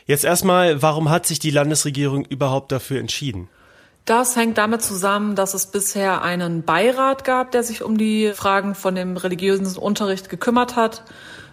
Jetzt 0.06 0.24
erstmal, 0.24 0.82
warum 0.82 1.10
hat 1.10 1.26
sich 1.26 1.38
die 1.38 1.50
Landesregierung 1.50 2.24
überhaupt 2.24 2.72
dafür 2.72 2.98
entschieden? 2.98 3.48
Das 4.08 4.36
hängt 4.36 4.56
damit 4.56 4.80
zusammen, 4.80 5.34
dass 5.34 5.52
es 5.52 5.66
bisher 5.66 6.22
einen 6.22 6.62
Beirat 6.62 7.24
gab, 7.24 7.50
der 7.50 7.62
sich 7.62 7.82
um 7.82 7.98
die 7.98 8.32
Fragen 8.32 8.74
von 8.74 8.94
dem 8.94 9.18
religiösen 9.18 9.76
Unterricht 9.76 10.30
gekümmert 10.30 10.76
hat. 10.76 11.02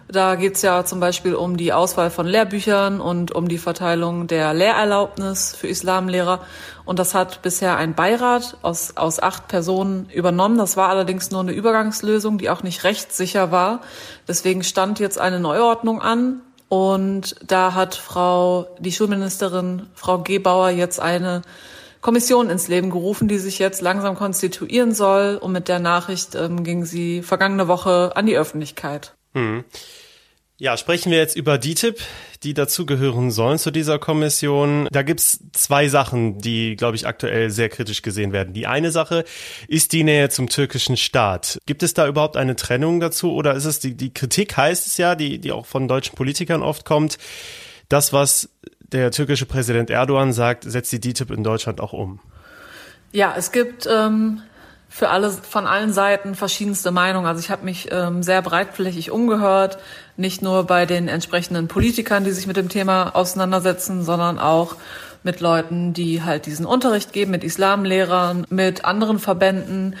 Da 0.08 0.36
geht 0.36 0.54
es 0.54 0.62
ja 0.62 0.82
zum 0.86 0.98
Beispiel 0.98 1.34
um 1.34 1.58
die 1.58 1.74
Auswahl 1.74 2.08
von 2.08 2.26
Lehrbüchern 2.26 2.98
und 2.98 3.30
um 3.30 3.48
die 3.48 3.58
Verteilung 3.58 4.26
der 4.26 4.54
Lehrerlaubnis 4.54 5.54
für 5.54 5.68
Islamlehrer. 5.68 6.40
Und 6.86 6.98
das 6.98 7.14
hat 7.14 7.42
bisher 7.42 7.76
ein 7.76 7.94
Beirat 7.94 8.56
aus, 8.62 8.96
aus 8.96 9.22
acht 9.22 9.48
Personen 9.48 10.08
übernommen. 10.08 10.56
Das 10.56 10.78
war 10.78 10.88
allerdings 10.88 11.30
nur 11.30 11.42
eine 11.42 11.52
Übergangslösung, 11.52 12.38
die 12.38 12.48
auch 12.48 12.62
nicht 12.62 12.84
rechtssicher 12.84 13.52
war. 13.52 13.82
Deswegen 14.26 14.64
stand 14.64 14.98
jetzt 14.98 15.18
eine 15.18 15.40
Neuordnung 15.40 16.00
an. 16.00 16.40
Und 16.70 17.36
da 17.46 17.74
hat 17.74 17.96
Frau, 17.96 18.66
die 18.78 18.92
Schulministerin, 18.92 19.90
Frau 19.94 20.22
Gebauer, 20.22 20.70
jetzt 20.70 21.00
eine 21.00 21.42
Kommission 22.06 22.50
ins 22.50 22.68
Leben 22.68 22.90
gerufen, 22.90 23.26
die 23.26 23.38
sich 23.38 23.58
jetzt 23.58 23.82
langsam 23.82 24.14
konstituieren 24.14 24.94
soll. 24.94 25.38
Und 25.42 25.50
mit 25.50 25.66
der 25.66 25.80
Nachricht 25.80 26.36
ähm, 26.36 26.62
ging 26.62 26.84
sie 26.84 27.20
vergangene 27.20 27.66
Woche 27.66 28.12
an 28.14 28.26
die 28.26 28.38
Öffentlichkeit. 28.38 29.16
Hm. 29.34 29.64
Ja, 30.56 30.76
sprechen 30.76 31.10
wir 31.10 31.18
jetzt 31.18 31.36
über 31.36 31.58
DITIB, 31.58 31.98
die 32.44 32.54
dazugehören 32.54 33.32
sollen 33.32 33.58
zu 33.58 33.72
dieser 33.72 33.98
Kommission. 33.98 34.86
Da 34.92 35.02
gibt's 35.02 35.40
zwei 35.52 35.88
Sachen, 35.88 36.38
die, 36.38 36.76
glaube 36.76 36.94
ich, 36.94 37.08
aktuell 37.08 37.50
sehr 37.50 37.70
kritisch 37.70 38.02
gesehen 38.02 38.32
werden. 38.32 38.54
Die 38.54 38.68
eine 38.68 38.92
Sache 38.92 39.24
ist 39.66 39.92
die 39.92 40.04
Nähe 40.04 40.28
zum 40.28 40.48
türkischen 40.48 40.96
Staat. 40.96 41.58
Gibt 41.66 41.82
es 41.82 41.92
da 41.92 42.06
überhaupt 42.06 42.36
eine 42.36 42.54
Trennung 42.54 43.00
dazu 43.00 43.32
oder 43.32 43.54
ist 43.54 43.64
es 43.64 43.80
die, 43.80 43.96
die 43.96 44.14
Kritik 44.14 44.56
heißt 44.56 44.86
es 44.86 44.96
ja, 44.96 45.16
die, 45.16 45.40
die 45.40 45.50
auch 45.50 45.66
von 45.66 45.88
deutschen 45.88 46.14
Politikern 46.14 46.62
oft 46.62 46.84
kommt, 46.84 47.18
das, 47.88 48.12
was 48.12 48.48
der 48.92 49.10
türkische 49.10 49.46
Präsident 49.46 49.90
Erdogan 49.90 50.32
sagt, 50.32 50.64
setzt 50.64 50.92
die 50.92 51.00
DITIB 51.00 51.30
in 51.30 51.44
Deutschland 51.44 51.80
auch 51.80 51.92
um. 51.92 52.20
Ja, 53.12 53.34
es 53.36 53.52
gibt 53.52 53.88
ähm, 53.90 54.42
für 54.88 55.10
alle 55.10 55.30
von 55.30 55.66
allen 55.66 55.92
Seiten 55.92 56.34
verschiedenste 56.34 56.90
Meinungen. 56.90 57.26
Also 57.26 57.40
ich 57.40 57.50
habe 57.50 57.64
mich 57.64 57.88
ähm, 57.90 58.22
sehr 58.22 58.42
breitflächig 58.42 59.10
umgehört, 59.10 59.78
nicht 60.16 60.42
nur 60.42 60.64
bei 60.64 60.86
den 60.86 61.08
entsprechenden 61.08 61.68
Politikern, 61.68 62.24
die 62.24 62.30
sich 62.30 62.46
mit 62.46 62.56
dem 62.56 62.68
Thema 62.68 63.14
auseinandersetzen, 63.14 64.04
sondern 64.04 64.38
auch 64.38 64.76
mit 65.22 65.40
Leuten, 65.40 65.92
die 65.92 66.22
halt 66.22 66.46
diesen 66.46 66.64
Unterricht 66.64 67.12
geben, 67.12 67.32
mit 67.32 67.42
Islamlehrern, 67.42 68.46
mit 68.48 68.84
anderen 68.84 69.18
Verbänden, 69.18 69.96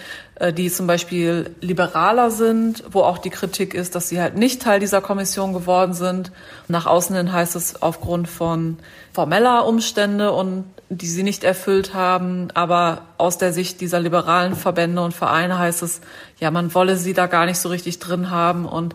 die 0.52 0.70
zum 0.70 0.86
Beispiel 0.86 1.54
liberaler 1.60 2.30
sind, 2.30 2.84
wo 2.90 3.00
auch 3.00 3.18
die 3.18 3.30
Kritik 3.30 3.72
ist, 3.72 3.94
dass 3.94 4.08
sie 4.08 4.20
halt 4.20 4.36
nicht 4.36 4.62
Teil 4.62 4.80
dieser 4.80 5.00
Kommission 5.00 5.52
geworden 5.52 5.94
sind. 5.94 6.30
Nach 6.68 6.86
außen 6.86 7.16
hin 7.16 7.32
heißt 7.32 7.56
es 7.56 7.80
aufgrund 7.80 8.28
von 8.28 8.78
formeller 9.14 9.66
Umstände 9.66 10.32
und 10.32 10.64
die 10.88 11.08
sie 11.08 11.22
nicht 11.22 11.42
erfüllt 11.42 11.94
haben. 11.94 12.48
Aber 12.54 13.02
aus 13.18 13.38
der 13.38 13.52
Sicht 13.52 13.80
dieser 13.80 13.98
liberalen 13.98 14.54
Verbände 14.54 15.02
und 15.02 15.14
Vereine 15.14 15.58
heißt 15.58 15.82
es, 15.82 16.00
ja, 16.38 16.50
man 16.50 16.74
wolle 16.74 16.96
sie 16.96 17.14
da 17.14 17.26
gar 17.26 17.46
nicht 17.46 17.58
so 17.58 17.70
richtig 17.70 17.98
drin 17.98 18.30
haben 18.30 18.66
und 18.66 18.94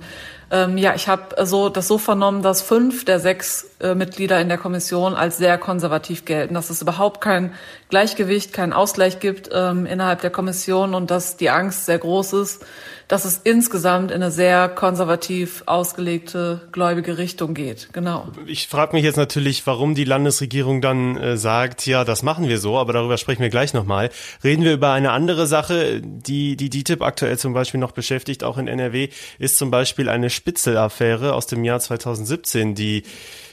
Ähm, 0.53 0.77
ja, 0.77 0.93
ich 0.95 1.07
habe 1.07 1.45
so 1.45 1.69
das 1.69 1.87
so 1.87 1.97
vernommen, 1.97 2.41
dass 2.41 2.61
fünf 2.61 3.05
der 3.05 3.21
sechs 3.21 3.69
äh, 3.79 3.95
Mitglieder 3.95 4.41
in 4.41 4.49
der 4.49 4.57
Kommission 4.57 5.13
als 5.13 5.37
sehr 5.37 5.57
konservativ 5.57 6.25
gelten, 6.25 6.55
dass 6.55 6.69
es 6.69 6.81
überhaupt 6.81 7.21
kein 7.21 7.53
Gleichgewicht, 7.89 8.51
keinen 8.51 8.73
Ausgleich 8.73 9.21
gibt 9.21 9.49
ähm, 9.53 9.85
innerhalb 9.85 10.19
der 10.19 10.29
Kommission 10.29 10.93
und 10.93 11.09
dass 11.09 11.30
die 11.37 11.49
Angst 11.49 11.85
sehr 11.85 11.99
groß 11.99 12.33
ist, 12.33 12.65
dass 13.07 13.25
es 13.25 13.41
insgesamt 13.43 14.09
in 14.09 14.23
eine 14.23 14.31
sehr 14.31 14.69
konservativ 14.69 15.63
ausgelegte 15.65 16.61
gläubige 16.71 17.17
Richtung 17.17 17.53
geht. 17.53 17.89
Genau. 17.91 18.29
Ich 18.45 18.69
frage 18.69 18.95
mich 18.95 19.03
jetzt 19.03 19.17
natürlich, 19.17 19.67
warum 19.67 19.95
die 19.95 20.05
Landesregierung 20.05 20.81
dann 20.81 21.17
äh, 21.17 21.35
sagt, 21.35 21.85
ja, 21.85 22.05
das 22.05 22.23
machen 22.23 22.47
wir 22.47 22.57
so, 22.57 22.77
aber 22.77 22.93
darüber 22.93 23.17
sprechen 23.17 23.41
wir 23.41 23.49
gleich 23.49 23.73
nochmal. 23.73 24.11
Reden 24.45 24.63
wir 24.63 24.71
über 24.71 24.93
eine 24.93 25.11
andere 25.11 25.45
Sache, 25.45 26.01
die 26.01 26.55
die 26.55 26.69
DITIB 26.69 27.01
aktuell 27.01 27.37
zum 27.37 27.53
Beispiel 27.53 27.81
noch 27.81 27.91
beschäftigt, 27.91 28.45
auch 28.45 28.57
in 28.57 28.69
NRW, 28.69 29.09
ist 29.39 29.57
zum 29.57 29.71
Beispiel 29.71 30.07
eine 30.07 30.29
Spitzel-Affäre 30.29 31.33
aus 31.33 31.47
dem 31.47 31.65
Jahr 31.65 31.81
2017, 31.81 32.75
die 32.75 33.03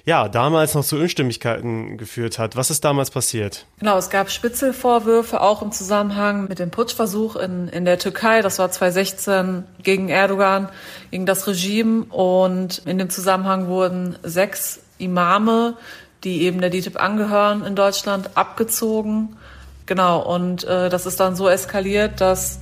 ja, 0.08 0.26
damals 0.26 0.72
noch 0.72 0.86
zu 0.86 0.96
Unstimmigkeiten 0.96 1.98
geführt 1.98 2.38
hat. 2.38 2.56
Was 2.56 2.70
ist 2.70 2.82
damals 2.82 3.10
passiert? 3.10 3.66
Genau, 3.78 3.98
es 3.98 4.08
gab 4.08 4.30
Spitzelvorwürfe 4.30 5.42
auch 5.42 5.60
im 5.60 5.70
Zusammenhang 5.70 6.48
mit 6.48 6.60
dem 6.60 6.70
Putschversuch 6.70 7.36
in, 7.36 7.68
in 7.68 7.84
der 7.84 7.98
Türkei. 7.98 8.40
Das 8.40 8.58
war 8.58 8.70
2016 8.70 9.64
gegen 9.82 10.08
Erdogan, 10.08 10.70
gegen 11.10 11.26
das 11.26 11.46
Regime. 11.46 12.04
Und 12.04 12.78
in 12.86 12.96
dem 12.96 13.10
Zusammenhang 13.10 13.66
wurden 13.66 14.16
sechs 14.22 14.80
Imame, 14.96 15.76
die 16.24 16.40
eben 16.40 16.62
der 16.62 16.70
DITIB 16.70 16.98
angehören 16.98 17.62
in 17.66 17.76
Deutschland, 17.76 18.30
abgezogen. 18.34 19.36
Genau, 19.84 20.20
und 20.20 20.64
äh, 20.64 20.88
das 20.88 21.04
ist 21.04 21.20
dann 21.20 21.36
so 21.36 21.50
eskaliert, 21.50 22.22
dass, 22.22 22.60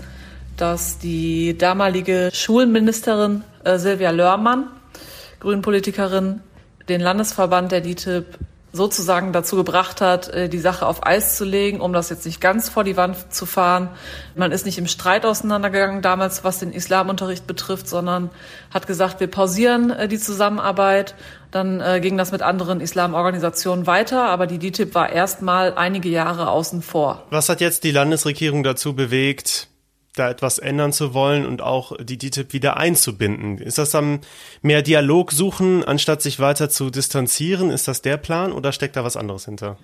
dass 0.57 0.99
die 0.99 1.57
damalige 1.57 2.31
Schulministerin 2.33 3.45
äh, 3.63 3.79
Silvia 3.79 4.11
Lörmann, 4.11 4.67
Grünpolitikerin, 5.39 6.41
den 6.89 7.01
Landesverband 7.01 7.73
der 7.73 7.81
DITIB 7.81 8.39
sozusagen 8.77 9.33
dazu 9.33 9.57
gebracht 9.57 10.01
hat, 10.01 10.29
äh, 10.29 10.49
die 10.49 10.59
Sache 10.59 10.87
auf 10.87 11.05
Eis 11.05 11.37
zu 11.37 11.45
legen, 11.45 11.81
um 11.81 11.93
das 11.93 12.11
jetzt 12.11 12.27
nicht 12.27 12.41
ganz 12.41 12.69
vor 12.69 12.85
die 12.85 12.97
Wand 12.97 13.33
zu 13.33 13.47
fahren. 13.47 13.89
Man 14.37 14.53
ist 14.53 14.67
nicht 14.67 14.79
im 14.79 14.87
Streit 14.87 15.25
auseinandergegangen 15.25 16.03
damals, 16.03 16.45
was 16.45 16.59
den 16.59 16.73
Islamunterricht 16.73 17.47
betrifft, 17.47 17.89
sondern 17.89 18.31
hat 18.73 18.87
gesagt, 18.87 19.19
wir 19.19 19.27
pausieren 19.29 19.91
äh, 19.91 20.09
die 20.09 20.19
Zusammenarbeit. 20.19 21.15
Dann 21.51 21.81
äh, 21.81 22.01
ging 22.01 22.19
das 22.19 22.33
mit 22.33 22.43
anderen 22.43 22.81
Islamorganisationen 22.81 23.87
weiter, 23.87 24.29
aber 24.29 24.47
die 24.47 24.59
DITIB 24.59 24.95
war 24.95 25.11
erstmal 25.11 25.75
einige 25.75 26.09
Jahre 26.09 26.51
außen 26.51 26.83
vor. 26.83 27.25
Was 27.31 27.49
hat 27.49 27.61
jetzt 27.61 27.85
die 27.85 27.93
Landesregierung 27.93 28.63
dazu 28.63 28.95
bewegt, 28.95 29.69
da 30.19 30.31
etwas 30.31 30.59
ändern 30.59 30.93
zu 30.93 31.15
wollen 31.15 31.47
und 31.47 31.63
auch 31.63 31.93
die 31.99 32.19
DTIP 32.19 32.53
wieder 32.53 32.77
einzubinden. 32.77 33.59
Ist 33.59 33.79
das 33.79 33.91
dann 33.91 34.21
mehr 34.63 34.83
Dialog 34.83 35.33
suchen, 35.33 35.85
anstatt 35.85 36.23
sich 36.23 36.41
weiter 36.41 36.69
zu 36.69 36.91
distanzieren? 36.91 37.71
Ist 37.71 37.87
das 37.87 38.03
der 38.03 38.17
Plan 38.17 38.53
oder 38.53 38.73
steckt 38.73 38.97
da 38.97 39.05
was 39.05 39.17
anderes 39.17 39.45
hinter? 39.45 39.77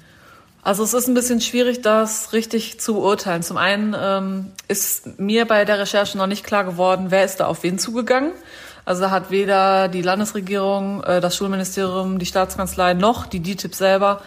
Also 0.63 0.85
es 0.85 0.95
ist 0.95 1.09
ein 1.09 1.15
bisschen 1.15 1.41
schwierig, 1.41 1.83
das 1.83 2.33
richtig 2.33 2.81
zu 2.81 2.95
beurteilen. 2.95 3.43
Zum 3.43 3.57
einen 3.57 3.97
ähm, 3.99 4.53
ist 4.69 5.19
mir 5.19 5.45
bei 5.45 5.65
der 5.65 5.81
Recherche 5.81 6.17
noch 6.17 6.29
nicht 6.29 6.45
klar 6.45 6.65
geworden, 6.65 7.07
wer 7.09 7.25
ist 7.25 7.41
da 7.41 7.47
auf 7.47 7.65
wen 7.65 7.79
zugegangen. 7.81 8.33
Also 8.85 9.11
hat 9.11 9.31
weder 9.31 9.89
die 9.89 10.03
Landesregierung, 10.03 11.03
äh, 11.03 11.21
das 11.21 11.37
Schulministerium, 11.37 12.19
die 12.19 12.27
Staatskanzlei 12.27 12.95
noch 12.95 13.27
die 13.27 13.41
DTIP 13.41 13.75
selber 13.75 14.23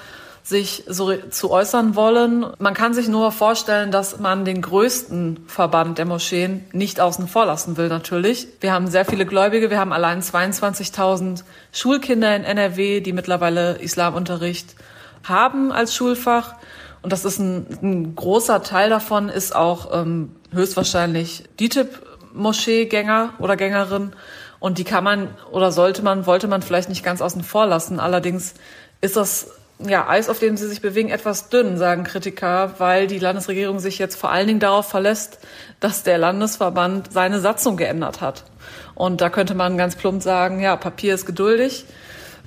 sich 0.46 0.84
so 0.86 1.12
zu 1.16 1.50
äußern 1.50 1.96
wollen. 1.96 2.46
Man 2.60 2.76
kann 2.76 2.94
sich 2.94 3.08
nur 3.08 3.32
vorstellen, 3.32 3.90
dass 3.90 4.20
man 4.20 4.46
den 4.46 4.62
größten 4.62 5.46
Verband 5.48 5.98
der 5.98 6.06
Moscheen 6.06 6.66
nicht 6.72 7.00
außen 7.00 7.28
vor 7.28 7.48
lassen 7.48 7.78
will, 7.78 7.88
natürlich. 7.88 8.48
Wir 8.60 8.72
haben 8.72 8.86
sehr 8.86 9.06
viele 9.06 9.26
Gläubige. 9.26 9.72
Wir 9.72 9.80
haben 9.80 9.92
allein 9.92 10.22
22.000 10.22 11.44
Schulkinder 11.72 12.36
in 12.36 12.44
NRW, 12.44 13.02
die 13.02 13.12
mittlerweile 13.12 13.82
Islamunterricht 13.82 14.76
haben 15.24 15.72
als 15.72 15.96
Schulfach. 15.96 16.54
Und 17.02 17.12
das 17.12 17.26
ist 17.26 17.40
ein, 17.40 17.66
ein 17.82 18.16
großer 18.16 18.62
Teil 18.62 18.92
davon, 18.92 19.30
ist 19.30 19.56
auch 19.56 20.00
ähm, 20.00 20.36
höchstwahrscheinlich 20.52 21.46
DITIB-Moscheegänger 21.60 23.34
oder 23.40 23.58
Gängerin. 23.58 24.14
Und 24.60 24.78
die 24.78 24.84
kann 24.84 25.04
man 25.04 25.30
oder 25.52 25.72
sollte 25.72 26.04
man, 26.04 26.28
wollte 26.28 26.48
man 26.48 26.62
vielleicht 26.62 26.90
nicht 26.90 27.04
ganz 27.04 27.24
außen 27.24 27.44
vor 27.44 27.66
lassen. 27.66 28.00
Allerdings 28.00 28.54
ist 29.02 29.16
das 29.16 29.48
ja, 29.80 30.08
Eis, 30.08 30.30
auf 30.30 30.40
dem 30.40 30.56
sie 30.56 30.68
sich 30.68 30.82
bewegen, 30.82 31.10
etwas 31.10 31.50
dünn, 31.50 31.78
sagen 31.78 32.06
Kritiker, 32.06 32.76
weil 32.78 33.08
die 33.08 33.20
Landesregierung 33.20 33.80
sich 33.80 34.00
jetzt 34.00 34.16
vor 34.16 34.32
allen 34.32 34.48
Dingen 34.48 34.60
darauf 34.60 34.88
verlässt, 34.88 35.40
dass 35.80 36.04
der 36.04 36.18
Landesverband 36.18 37.12
seine 37.12 37.40
Satzung 37.40 37.76
geändert 37.76 38.22
hat. 38.22 38.46
Und 38.94 39.20
da 39.20 39.30
könnte 39.30 39.54
man 39.54 39.78
ganz 39.78 39.96
plump 39.96 40.24
sagen, 40.24 40.62
ja, 40.62 40.76
Papier 40.78 41.14
ist 41.14 41.26
geduldig. 41.26 41.86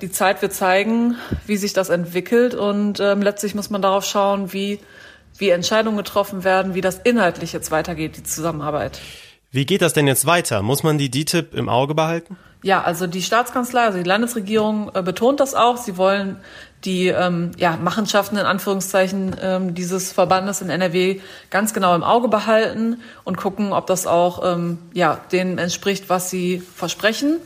Die 0.00 0.10
Zeit 0.10 0.40
wird 0.40 0.54
zeigen, 0.54 1.16
wie 1.46 1.56
sich 1.56 1.74
das 1.74 1.90
entwickelt. 1.90 2.54
Und 2.54 3.00
ähm, 3.00 3.20
letztlich 3.20 3.54
muss 3.54 3.68
man 3.68 3.82
darauf 3.82 4.04
schauen, 4.04 4.52
wie, 4.52 4.80
wie 5.36 5.50
Entscheidungen 5.50 5.98
getroffen 5.98 6.44
werden, 6.44 6.74
wie 6.74 6.80
das 6.80 6.98
inhaltlich 6.98 7.52
jetzt 7.52 7.70
weitergeht, 7.70 8.16
die 8.16 8.22
Zusammenarbeit. 8.22 9.00
Wie 9.50 9.64
geht 9.64 9.80
das 9.80 9.94
denn 9.94 10.06
jetzt 10.06 10.26
weiter? 10.26 10.62
Muss 10.62 10.82
man 10.82 10.98
die 10.98 11.10
DTIP 11.10 11.54
im 11.54 11.68
Auge 11.68 11.94
behalten? 11.94 12.36
Ja, 12.62 12.82
also 12.82 13.06
die 13.06 13.22
Staatskanzlei, 13.22 13.84
also 13.84 13.98
die 13.98 14.04
Landesregierung 14.04 14.90
äh, 14.94 15.02
betont 15.02 15.40
das 15.40 15.54
auch. 15.54 15.76
Sie 15.76 15.96
wollen 15.96 16.36
die 16.84 17.08
ähm, 17.08 17.52
ja, 17.56 17.76
Machenschaften 17.76 18.36
in 18.36 18.46
Anführungszeichen 18.46 19.36
ähm, 19.40 19.74
dieses 19.74 20.12
Verbandes 20.12 20.60
in 20.60 20.68
NRW 20.68 21.20
ganz 21.50 21.72
genau 21.72 21.94
im 21.94 22.02
Auge 22.02 22.28
behalten 22.28 23.00
und 23.24 23.36
gucken, 23.36 23.72
ob 23.72 23.86
das 23.86 24.06
auch 24.06 24.42
ähm, 24.44 24.78
ja, 24.92 25.20
dem 25.32 25.56
entspricht, 25.58 26.08
was 26.08 26.30
sie 26.30 26.60
versprechen. 26.74 27.38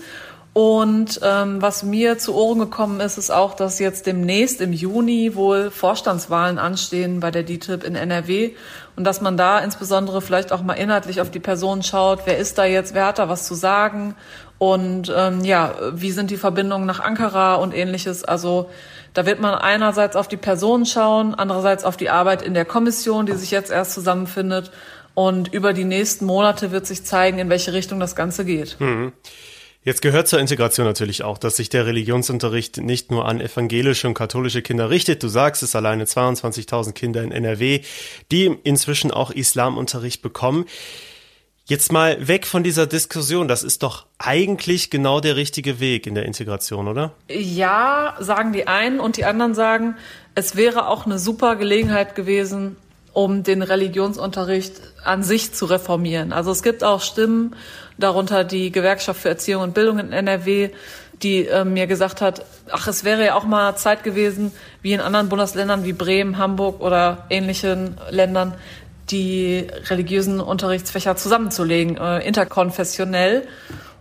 Und 0.54 1.18
ähm, 1.22 1.62
was 1.62 1.82
mir 1.82 2.18
zu 2.18 2.34
Ohren 2.34 2.58
gekommen 2.58 3.00
ist, 3.00 3.16
ist 3.16 3.30
auch, 3.30 3.54
dass 3.54 3.78
jetzt 3.78 4.06
demnächst 4.06 4.60
im 4.60 4.74
Juni 4.74 5.34
wohl 5.34 5.70
Vorstandswahlen 5.70 6.58
anstehen 6.58 7.20
bei 7.20 7.30
der 7.30 7.42
DTIP 7.42 7.84
in 7.84 7.94
NRW 7.94 8.50
und 8.94 9.04
dass 9.04 9.22
man 9.22 9.38
da 9.38 9.60
insbesondere 9.60 10.20
vielleicht 10.20 10.52
auch 10.52 10.60
mal 10.60 10.74
inhaltlich 10.74 11.22
auf 11.22 11.30
die 11.30 11.40
Person 11.40 11.82
schaut, 11.82 12.20
wer 12.26 12.36
ist 12.36 12.58
da 12.58 12.66
jetzt, 12.66 12.92
wer 12.92 13.06
hat 13.06 13.18
da 13.18 13.30
was 13.30 13.46
zu 13.46 13.54
sagen 13.54 14.14
und 14.58 15.10
ähm, 15.16 15.42
ja, 15.42 15.74
wie 15.92 16.12
sind 16.12 16.30
die 16.30 16.36
Verbindungen 16.36 16.86
nach 16.86 17.00
Ankara 17.00 17.54
und 17.54 17.74
ähnliches. 17.74 18.22
Also 18.22 18.68
da 19.14 19.24
wird 19.24 19.40
man 19.40 19.54
einerseits 19.54 20.16
auf 20.16 20.28
die 20.28 20.36
Person 20.36 20.84
schauen, 20.84 21.34
andererseits 21.34 21.84
auf 21.84 21.96
die 21.96 22.10
Arbeit 22.10 22.42
in 22.42 22.52
der 22.52 22.66
Kommission, 22.66 23.24
die 23.24 23.32
sich 23.32 23.50
jetzt 23.50 23.72
erst 23.72 23.92
zusammenfindet. 23.92 24.70
Und 25.14 25.52
über 25.52 25.72
die 25.72 25.84
nächsten 25.84 26.26
Monate 26.26 26.70
wird 26.72 26.86
sich 26.86 27.04
zeigen, 27.04 27.38
in 27.38 27.50
welche 27.50 27.72
Richtung 27.72 28.00
das 28.00 28.14
Ganze 28.14 28.44
geht. 28.44 28.76
Mhm. 28.78 29.12
Jetzt 29.84 30.00
gehört 30.00 30.28
zur 30.28 30.38
Integration 30.38 30.86
natürlich 30.86 31.24
auch, 31.24 31.38
dass 31.38 31.56
sich 31.56 31.68
der 31.68 31.86
Religionsunterricht 31.86 32.76
nicht 32.76 33.10
nur 33.10 33.26
an 33.26 33.40
evangelische 33.40 34.06
und 34.06 34.14
katholische 34.14 34.62
Kinder 34.62 34.90
richtet. 34.90 35.24
Du 35.24 35.28
sagst 35.28 35.64
es 35.64 35.74
alleine 35.74 36.04
22.000 36.04 36.92
Kinder 36.92 37.22
in 37.24 37.32
NRW, 37.32 37.80
die 38.30 38.44
inzwischen 38.62 39.10
auch 39.10 39.32
Islamunterricht 39.32 40.22
bekommen. 40.22 40.66
Jetzt 41.64 41.90
mal 41.90 42.28
weg 42.28 42.46
von 42.46 42.62
dieser 42.62 42.86
Diskussion. 42.86 43.48
Das 43.48 43.64
ist 43.64 43.82
doch 43.82 44.06
eigentlich 44.18 44.88
genau 44.90 45.18
der 45.20 45.34
richtige 45.34 45.80
Weg 45.80 46.06
in 46.06 46.14
der 46.14 46.26
Integration, 46.26 46.86
oder? 46.86 47.14
Ja, 47.28 48.16
sagen 48.20 48.52
die 48.52 48.68
einen 48.68 49.00
und 49.00 49.16
die 49.16 49.24
anderen 49.24 49.54
sagen, 49.54 49.96
es 50.36 50.54
wäre 50.54 50.86
auch 50.86 51.06
eine 51.06 51.18
super 51.18 51.56
Gelegenheit 51.56 52.14
gewesen, 52.14 52.76
um 53.12 53.42
den 53.42 53.62
Religionsunterricht 53.62 54.80
an 55.04 55.22
sich 55.22 55.52
zu 55.52 55.66
reformieren. 55.66 56.32
Also 56.32 56.50
es 56.50 56.62
gibt 56.62 56.82
auch 56.82 57.00
Stimmen, 57.00 57.54
darunter 57.98 58.44
die 58.44 58.72
Gewerkschaft 58.72 59.20
für 59.20 59.28
Erziehung 59.28 59.62
und 59.62 59.74
Bildung 59.74 59.98
in 59.98 60.12
NRW, 60.12 60.70
die 61.22 61.46
äh, 61.46 61.64
mir 61.64 61.86
gesagt 61.86 62.20
hat, 62.20 62.44
ach, 62.70 62.88
es 62.88 63.04
wäre 63.04 63.24
ja 63.24 63.34
auch 63.34 63.44
mal 63.44 63.76
Zeit 63.76 64.02
gewesen, 64.02 64.52
wie 64.80 64.92
in 64.92 65.00
anderen 65.00 65.28
Bundesländern 65.28 65.84
wie 65.84 65.92
Bremen, 65.92 66.38
Hamburg 66.38 66.80
oder 66.80 67.26
ähnlichen 67.30 67.96
Ländern, 68.10 68.54
die 69.10 69.66
religiösen 69.88 70.40
Unterrichtsfächer 70.40 71.16
zusammenzulegen, 71.16 71.96
äh, 71.96 72.26
interkonfessionell. 72.26 73.46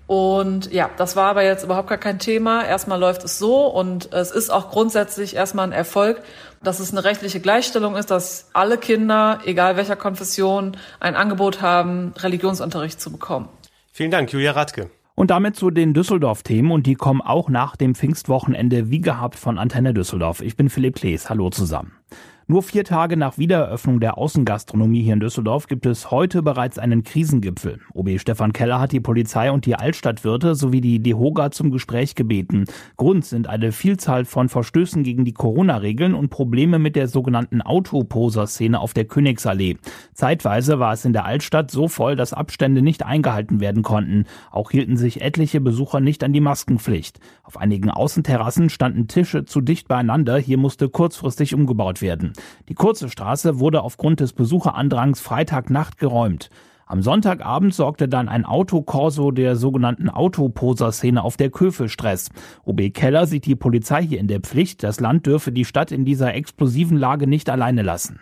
Und 0.07 0.71
ja, 0.73 0.89
das 0.97 1.15
war 1.15 1.29
aber 1.29 1.43
jetzt 1.43 1.63
überhaupt 1.63 1.89
gar 1.89 1.97
kein 1.97 2.19
Thema. 2.19 2.65
Erstmal 2.65 2.99
läuft 2.99 3.23
es 3.23 3.37
so 3.37 3.67
und 3.67 4.11
es 4.13 4.31
ist 4.31 4.49
auch 4.49 4.71
grundsätzlich 4.71 5.35
erstmal 5.35 5.67
ein 5.67 5.71
Erfolg, 5.71 6.21
dass 6.63 6.79
es 6.79 6.91
eine 6.91 7.03
rechtliche 7.03 7.39
Gleichstellung 7.39 7.95
ist, 7.95 8.11
dass 8.11 8.49
alle 8.53 8.77
Kinder, 8.77 9.39
egal 9.45 9.77
welcher 9.77 9.95
Konfession, 9.95 10.77
ein 10.99 11.15
Angebot 11.15 11.61
haben, 11.61 12.13
Religionsunterricht 12.17 13.01
zu 13.01 13.11
bekommen. 13.11 13.49
Vielen 13.91 14.11
Dank, 14.11 14.31
Julia 14.31 14.51
Radke. 14.51 14.89
Und 15.15 15.29
damit 15.29 15.55
zu 15.55 15.69
den 15.69 15.93
Düsseldorf-Themen 15.93 16.71
und 16.71 16.87
die 16.87 16.95
kommen 16.95 17.21
auch 17.21 17.49
nach 17.49 17.75
dem 17.75 17.95
Pfingstwochenende 17.95 18.89
wie 18.89 19.01
gehabt 19.01 19.35
von 19.35 19.57
Antenne 19.57 19.93
Düsseldorf. 19.93 20.41
Ich 20.41 20.55
bin 20.55 20.69
Philipp 20.69 20.95
Klees. 20.95 21.29
Hallo 21.29 21.49
zusammen. 21.49 22.00
Nur 22.47 22.63
vier 22.63 22.83
Tage 22.83 23.17
nach 23.17 23.37
Wiedereröffnung 23.37 23.99
der 23.99 24.17
Außengastronomie 24.17 25.03
hier 25.03 25.13
in 25.13 25.19
Düsseldorf 25.19 25.67
gibt 25.67 25.85
es 25.85 26.11
heute 26.11 26.41
bereits 26.41 26.79
einen 26.79 27.03
Krisengipfel. 27.03 27.79
OB 27.93 28.19
Stefan 28.19 28.51
Keller 28.51 28.79
hat 28.79 28.91
die 28.91 28.99
Polizei 28.99 29.51
und 29.51 29.65
die 29.65 29.75
Altstadtwirte 29.75 30.55
sowie 30.55 30.81
die 30.81 30.99
DEHOGA 30.99 31.51
zum 31.51 31.71
Gespräch 31.71 32.15
gebeten. 32.15 32.65
Grund 32.97 33.25
sind 33.25 33.47
eine 33.47 33.71
Vielzahl 33.71 34.25
von 34.25 34.49
Verstößen 34.49 35.03
gegen 35.03 35.23
die 35.23 35.33
Corona-Regeln 35.33 36.13
und 36.13 36.29
Probleme 36.29 36.79
mit 36.79 36.95
der 36.95 37.07
sogenannten 37.07 37.61
Autoposer-Szene 37.61 38.79
auf 38.79 38.93
der 38.93 39.05
Königsallee. 39.05 39.77
Zeitweise 40.13 40.79
war 40.79 40.93
es 40.93 41.05
in 41.05 41.13
der 41.13 41.25
Altstadt 41.25 41.71
so 41.71 41.87
voll, 41.87 42.15
dass 42.15 42.33
Abstände 42.33 42.81
nicht 42.81 43.05
eingehalten 43.05 43.59
werden 43.59 43.83
konnten. 43.83 44.25
Auch 44.49 44.71
hielten 44.71 44.97
sich 44.97 45.21
etliche 45.21 45.61
Besucher 45.61 45.99
nicht 45.99 46.23
an 46.23 46.33
die 46.33 46.41
Maskenpflicht. 46.41 47.19
Auf 47.51 47.57
einigen 47.57 47.89
Außenterrassen 47.89 48.69
standen 48.69 49.09
Tische 49.09 49.43
zu 49.43 49.59
dicht 49.59 49.89
beieinander. 49.89 50.37
Hier 50.37 50.57
musste 50.57 50.87
kurzfristig 50.87 51.53
umgebaut 51.53 52.01
werden. 52.01 52.31
Die 52.69 52.73
kurze 52.75 53.09
Straße 53.09 53.59
wurde 53.59 53.81
aufgrund 53.81 54.21
des 54.21 54.31
Besucherandrangs 54.31 55.19
Freitagnacht 55.19 55.97
geräumt. 55.97 56.49
Am 56.85 57.01
Sonntagabend 57.01 57.73
sorgte 57.73 58.07
dann 58.07 58.29
ein 58.29 58.45
Autokorso 58.45 59.31
der 59.31 59.57
sogenannten 59.57 60.09
Autoposer-Szene 60.09 61.21
auf 61.21 61.35
der 61.35 61.49
Köh 61.49 61.71
für 61.71 61.89
Stress. 61.89 62.29
OB 62.63 62.93
Keller 62.93 63.27
sieht 63.27 63.45
die 63.45 63.57
Polizei 63.57 64.01
hier 64.01 64.21
in 64.21 64.29
der 64.29 64.39
Pflicht. 64.39 64.81
Das 64.81 65.01
Land 65.01 65.25
dürfe 65.25 65.51
die 65.51 65.65
Stadt 65.65 65.91
in 65.91 66.05
dieser 66.05 66.33
explosiven 66.33 66.95
Lage 66.95 67.27
nicht 67.27 67.49
alleine 67.49 67.81
lassen. 67.81 68.21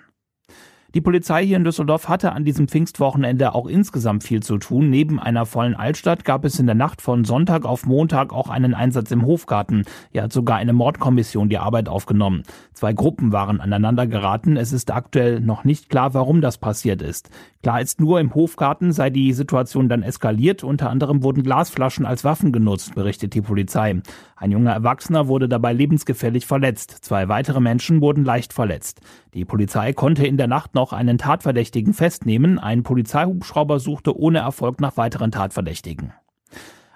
Die 0.95 1.01
Polizei 1.01 1.45
hier 1.45 1.57
in 1.57 1.63
Düsseldorf 1.63 2.09
hatte 2.09 2.31
an 2.31 2.45
diesem 2.45 2.67
Pfingstwochenende 2.67 3.53
auch 3.53 3.67
insgesamt 3.67 4.23
viel 4.23 4.41
zu 4.41 4.57
tun. 4.57 4.89
Neben 4.89 5.19
einer 5.19 5.45
vollen 5.45 5.75
Altstadt 5.75 6.25
gab 6.25 6.43
es 6.45 6.59
in 6.59 6.65
der 6.65 6.73
Nacht 6.73 7.03
von 7.03 7.25
Sonntag 7.25 7.63
auf 7.63 7.85
Montag 7.85 8.33
auch 8.33 8.49
einen 8.49 8.73
Einsatz 8.73 9.11
im 9.11 9.23
Hofgarten. 9.23 9.85
Hier 10.11 10.23
hat 10.23 10.33
sogar 10.33 10.57
eine 10.57 10.73
Mordkommission 10.73 11.47
die 11.47 11.59
Arbeit 11.59 11.89
aufgenommen. 11.89 12.41
Zwei 12.73 12.93
Gruppen 12.93 13.31
waren 13.31 13.61
aneinander 13.61 14.07
geraten. 14.07 14.57
Es 14.57 14.73
ist 14.73 14.89
aktuell 14.89 15.41
noch 15.41 15.63
nicht 15.63 15.89
klar, 15.89 16.15
warum 16.15 16.41
das 16.41 16.57
passiert 16.57 17.03
ist. 17.03 17.29
Klar 17.61 17.81
ist 17.81 17.99
nur, 17.99 18.19
im 18.19 18.33
Hofgarten 18.33 18.91
sei 18.91 19.09
die 19.09 19.33
Situation 19.33 19.89
dann 19.89 20.01
eskaliert. 20.01 20.63
Unter 20.63 20.89
anderem 20.89 21.21
wurden 21.21 21.43
Glasflaschen 21.43 22.05
als 22.05 22.23
Waffen 22.23 22.51
genutzt, 22.51 22.95
berichtet 22.95 23.35
die 23.35 23.41
Polizei. 23.41 24.01
Ein 24.37 24.51
junger 24.51 24.71
Erwachsener 24.71 25.27
wurde 25.27 25.49
dabei 25.49 25.73
lebensgefährlich 25.73 26.45
verletzt. 26.45 26.91
Zwei 27.01 27.27
weitere 27.27 27.59
Menschen 27.59 27.99
wurden 27.99 28.23
leicht 28.23 28.53
verletzt. 28.53 29.01
Die 29.33 29.43
Polizei 29.43 29.91
konnte 29.91 30.25
in 30.25 30.37
der 30.37 30.47
Nacht 30.47 30.73
noch 30.79 30.93
einen 30.93 31.17
Tatverdächtigen 31.17 31.93
festnehmen. 31.93 32.57
Ein 32.57 32.83
Polizeihubschrauber 32.83 33.81
suchte 33.81 34.17
ohne 34.17 34.39
Erfolg 34.39 34.79
nach 34.79 34.95
weiteren 34.95 35.29
Tatverdächtigen. 35.29 36.13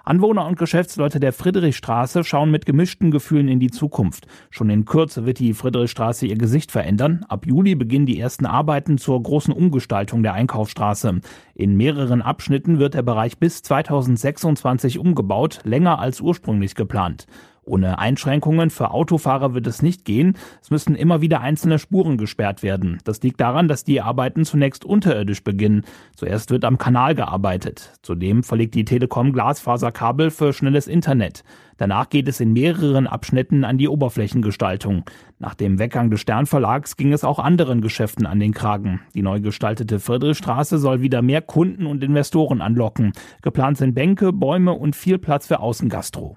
Anwohner 0.04 0.46
und 0.46 0.58
Geschäftsleute 0.58 1.20
der 1.20 1.34
Friedrichstraße 1.34 2.24
schauen 2.24 2.50
mit 2.50 2.64
gemischten 2.64 3.10
Gefühlen 3.10 3.46
in 3.46 3.60
die 3.60 3.70
Zukunft. 3.70 4.26
Schon 4.48 4.70
in 4.70 4.86
Kürze 4.86 5.26
wird 5.26 5.38
die 5.38 5.52
Friedrichstraße 5.52 6.26
ihr 6.26 6.38
Gesicht 6.38 6.72
verändern. 6.72 7.26
Ab 7.28 7.46
Juli 7.46 7.74
beginnen 7.74 8.06
die 8.06 8.18
ersten 8.18 8.46
Arbeiten 8.46 8.96
zur 8.96 9.22
großen 9.22 9.52
Umgestaltung 9.52 10.22
der 10.22 10.32
Einkaufsstraße. 10.32 11.20
In 11.54 11.76
mehreren 11.76 12.22
Abschnitten 12.22 12.78
wird 12.78 12.94
der 12.94 13.02
Bereich 13.02 13.36
bis 13.38 13.60
2026 13.62 14.98
umgebaut, 14.98 15.60
länger 15.64 15.98
als 15.98 16.22
ursprünglich 16.22 16.74
geplant. 16.74 17.26
Ohne 17.64 17.98
Einschränkungen 17.98 18.70
für 18.70 18.90
Autofahrer 18.90 19.54
wird 19.54 19.66
es 19.66 19.82
nicht 19.82 20.04
gehen. 20.04 20.36
Es 20.60 20.70
müssen 20.70 20.94
immer 20.94 21.20
wieder 21.20 21.40
einzelne 21.40 21.78
Spuren 21.78 22.18
gesperrt 22.18 22.62
werden. 22.62 22.98
Das 23.04 23.22
liegt 23.22 23.40
daran, 23.40 23.68
dass 23.68 23.84
die 23.84 24.00
Arbeiten 24.00 24.44
zunächst 24.44 24.84
unterirdisch 24.84 25.42
beginnen. 25.42 25.84
Zuerst 26.16 26.50
wird 26.50 26.64
am 26.64 26.78
Kanal 26.78 27.14
gearbeitet. 27.14 27.92
Zudem 28.02 28.42
verlegt 28.42 28.74
die 28.74 28.84
Telekom 28.84 29.32
Glasfaserkabel 29.32 30.30
für 30.30 30.52
schnelles 30.52 30.86
Internet. 30.86 31.44
Danach 31.76 32.08
geht 32.08 32.28
es 32.28 32.40
in 32.40 32.52
mehreren 32.52 33.06
Abschnitten 33.06 33.64
an 33.64 33.78
die 33.78 33.88
Oberflächengestaltung. 33.88 35.04
Nach 35.38 35.54
dem 35.54 35.78
Weggang 35.78 36.10
des 36.10 36.20
Sternverlags 36.20 36.96
ging 36.96 37.12
es 37.12 37.24
auch 37.24 37.38
anderen 37.38 37.80
Geschäften 37.80 38.26
an 38.26 38.38
den 38.38 38.54
Kragen. 38.54 39.00
Die 39.14 39.22
neu 39.22 39.40
gestaltete 39.40 39.98
Friedrichstraße 39.98 40.78
soll 40.78 41.00
wieder 41.00 41.22
mehr 41.22 41.42
Kunden 41.42 41.86
und 41.86 42.04
Investoren 42.04 42.60
anlocken. 42.60 43.12
Geplant 43.42 43.78
sind 43.78 43.94
Bänke, 43.94 44.32
Bäume 44.32 44.72
und 44.72 44.94
viel 44.94 45.18
Platz 45.18 45.46
für 45.48 45.60
Außengastro. 45.60 46.36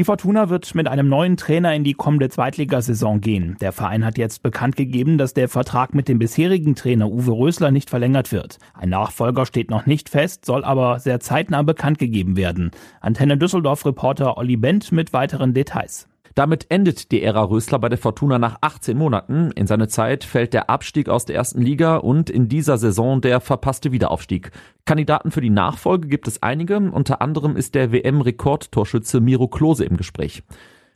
Die 0.00 0.04
Fortuna 0.04 0.48
wird 0.48 0.74
mit 0.74 0.88
einem 0.88 1.10
neuen 1.10 1.36
Trainer 1.36 1.74
in 1.74 1.84
die 1.84 1.92
kommende 1.92 2.30
Zweitligasaison 2.30 3.20
gehen. 3.20 3.58
Der 3.60 3.70
Verein 3.70 4.02
hat 4.02 4.16
jetzt 4.16 4.42
bekannt 4.42 4.74
gegeben, 4.74 5.18
dass 5.18 5.34
der 5.34 5.46
Vertrag 5.46 5.92
mit 5.92 6.08
dem 6.08 6.18
bisherigen 6.18 6.74
Trainer 6.74 7.10
Uwe 7.10 7.32
Rösler 7.32 7.70
nicht 7.70 7.90
verlängert 7.90 8.32
wird. 8.32 8.56
Ein 8.72 8.88
Nachfolger 8.88 9.44
steht 9.44 9.68
noch 9.68 9.84
nicht 9.84 10.08
fest, 10.08 10.46
soll 10.46 10.64
aber 10.64 11.00
sehr 11.00 11.20
zeitnah 11.20 11.60
bekannt 11.60 11.98
gegeben 11.98 12.38
werden. 12.38 12.70
Antenne 13.02 13.36
Düsseldorf 13.36 13.84
Reporter 13.84 14.38
Olli 14.38 14.56
Bent 14.56 14.90
mit 14.90 15.12
weiteren 15.12 15.52
Details. 15.52 16.09
Damit 16.34 16.66
endet 16.70 17.10
die 17.10 17.22
Ära 17.22 17.42
Rösler 17.42 17.78
bei 17.78 17.88
der 17.88 17.98
Fortuna 17.98 18.38
nach 18.38 18.56
18 18.60 18.96
Monaten. 18.96 19.50
In 19.52 19.66
seine 19.66 19.88
Zeit 19.88 20.24
fällt 20.24 20.54
der 20.54 20.70
Abstieg 20.70 21.08
aus 21.08 21.24
der 21.24 21.36
ersten 21.36 21.60
Liga 21.60 21.96
und 21.96 22.30
in 22.30 22.48
dieser 22.48 22.78
Saison 22.78 23.20
der 23.20 23.40
verpasste 23.40 23.92
Wiederaufstieg. 23.92 24.50
Kandidaten 24.84 25.30
für 25.30 25.40
die 25.40 25.50
Nachfolge 25.50 26.08
gibt 26.08 26.28
es 26.28 26.42
einige, 26.42 26.76
unter 26.76 27.20
anderem 27.20 27.56
ist 27.56 27.74
der 27.74 27.92
WM-Rekordtorschütze 27.92 29.20
Miro 29.20 29.48
Klose 29.48 29.84
im 29.84 29.96
Gespräch. 29.96 30.42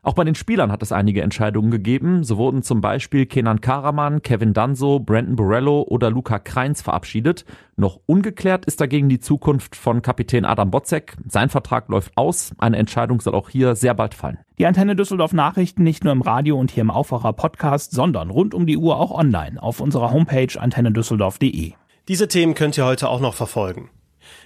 Auch 0.04 0.12
bei 0.12 0.24
den 0.24 0.34
Spielern 0.34 0.70
hat 0.70 0.82
es 0.82 0.92
einige 0.92 1.22
Entscheidungen 1.22 1.70
gegeben. 1.70 2.24
So 2.24 2.36
wurden 2.36 2.62
zum 2.62 2.82
Beispiel 2.82 3.24
Kenan 3.24 3.62
Karaman, 3.62 4.20
Kevin 4.20 4.52
Danso, 4.52 5.00
Brandon 5.00 5.34
Borello 5.34 5.80
oder 5.80 6.10
Luca 6.10 6.38
Kreins 6.38 6.82
verabschiedet. 6.82 7.46
Noch 7.76 8.00
ungeklärt 8.04 8.66
ist 8.66 8.82
dagegen 8.82 9.08
die 9.08 9.18
Zukunft 9.18 9.74
von 9.74 10.02
Kapitän 10.02 10.44
Adam 10.44 10.70
Botzek. 10.70 11.16
Sein 11.26 11.48
Vertrag 11.48 11.88
läuft 11.88 12.12
aus. 12.16 12.52
Eine 12.58 12.76
Entscheidung 12.76 13.22
soll 13.22 13.34
auch 13.34 13.48
hier 13.48 13.76
sehr 13.76 13.94
bald 13.94 14.12
fallen. 14.12 14.38
Die 14.58 14.66
Antenne 14.66 14.94
Düsseldorf 14.94 15.32
Nachrichten 15.32 15.82
nicht 15.82 16.04
nur 16.04 16.12
im 16.12 16.20
Radio 16.20 16.58
und 16.58 16.70
hier 16.70 16.82
im 16.82 16.90
Aufwacher 16.90 17.32
Podcast, 17.32 17.92
sondern 17.92 18.28
rund 18.28 18.52
um 18.52 18.66
die 18.66 18.76
Uhr 18.76 19.00
auch 19.00 19.10
online 19.10 19.60
auf 19.62 19.80
unserer 19.80 20.12
Homepage 20.12 20.60
antennedüsseldorf.de. 20.60 21.72
Diese 22.08 22.28
Themen 22.28 22.52
könnt 22.54 22.76
ihr 22.76 22.84
heute 22.84 23.08
auch 23.08 23.20
noch 23.20 23.32
verfolgen. 23.32 23.88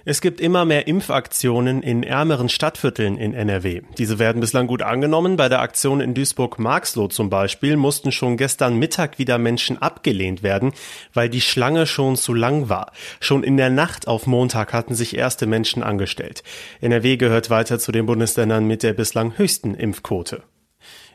Es 0.05 0.21
gibt 0.21 0.41
immer 0.41 0.65
mehr 0.65 0.87
Impfaktionen 0.87 1.83
in 1.83 2.03
ärmeren 2.03 2.49
Stadtvierteln 2.49 3.19
in 3.19 3.35
NRW. 3.35 3.83
Diese 3.99 4.19
werden 4.19 4.41
bislang 4.41 4.67
gut 4.67 4.83
angenommen. 4.83 5.37
Bei 5.37 5.49
der 5.49 5.61
Aktion 5.61 6.01
in 6.01 6.15
Duisburg-Marxloh 6.15 7.09
zum 7.09 7.31
Beispiel 7.31 7.77
mussten 7.77 8.13
schon 8.13 8.37
gestern 8.37 8.79
Mittag 8.79 9.19
wieder 9.19 9.39
Menschen 9.39 9.81
abgelehnt 9.81 10.43
werden, 10.43 10.73
weil 11.15 11.29
die 11.29 11.41
Schlange 11.41 11.87
schon 11.87 12.17
zu 12.17 12.35
lang 12.35 12.69
war. 12.69 12.93
Schon 13.21 13.43
in 13.43 13.57
der 13.57 13.71
Nacht 13.71 14.09
auf 14.09 14.27
Montag 14.27 14.73
hatten 14.73 14.95
sich 14.95 15.17
erste 15.17 15.47
Menschen 15.47 15.83
angestellt. 15.83 16.43
NRW 16.81 17.17
gehört 17.17 17.51
weiter 17.51 17.79
zu 17.79 17.93
den 17.93 18.07
Bundesländern 18.07 18.67
mit 18.67 18.83
der 18.83 18.93
bislang 18.93 19.37
höchsten 19.37 19.75
Impfquote. 19.75 20.43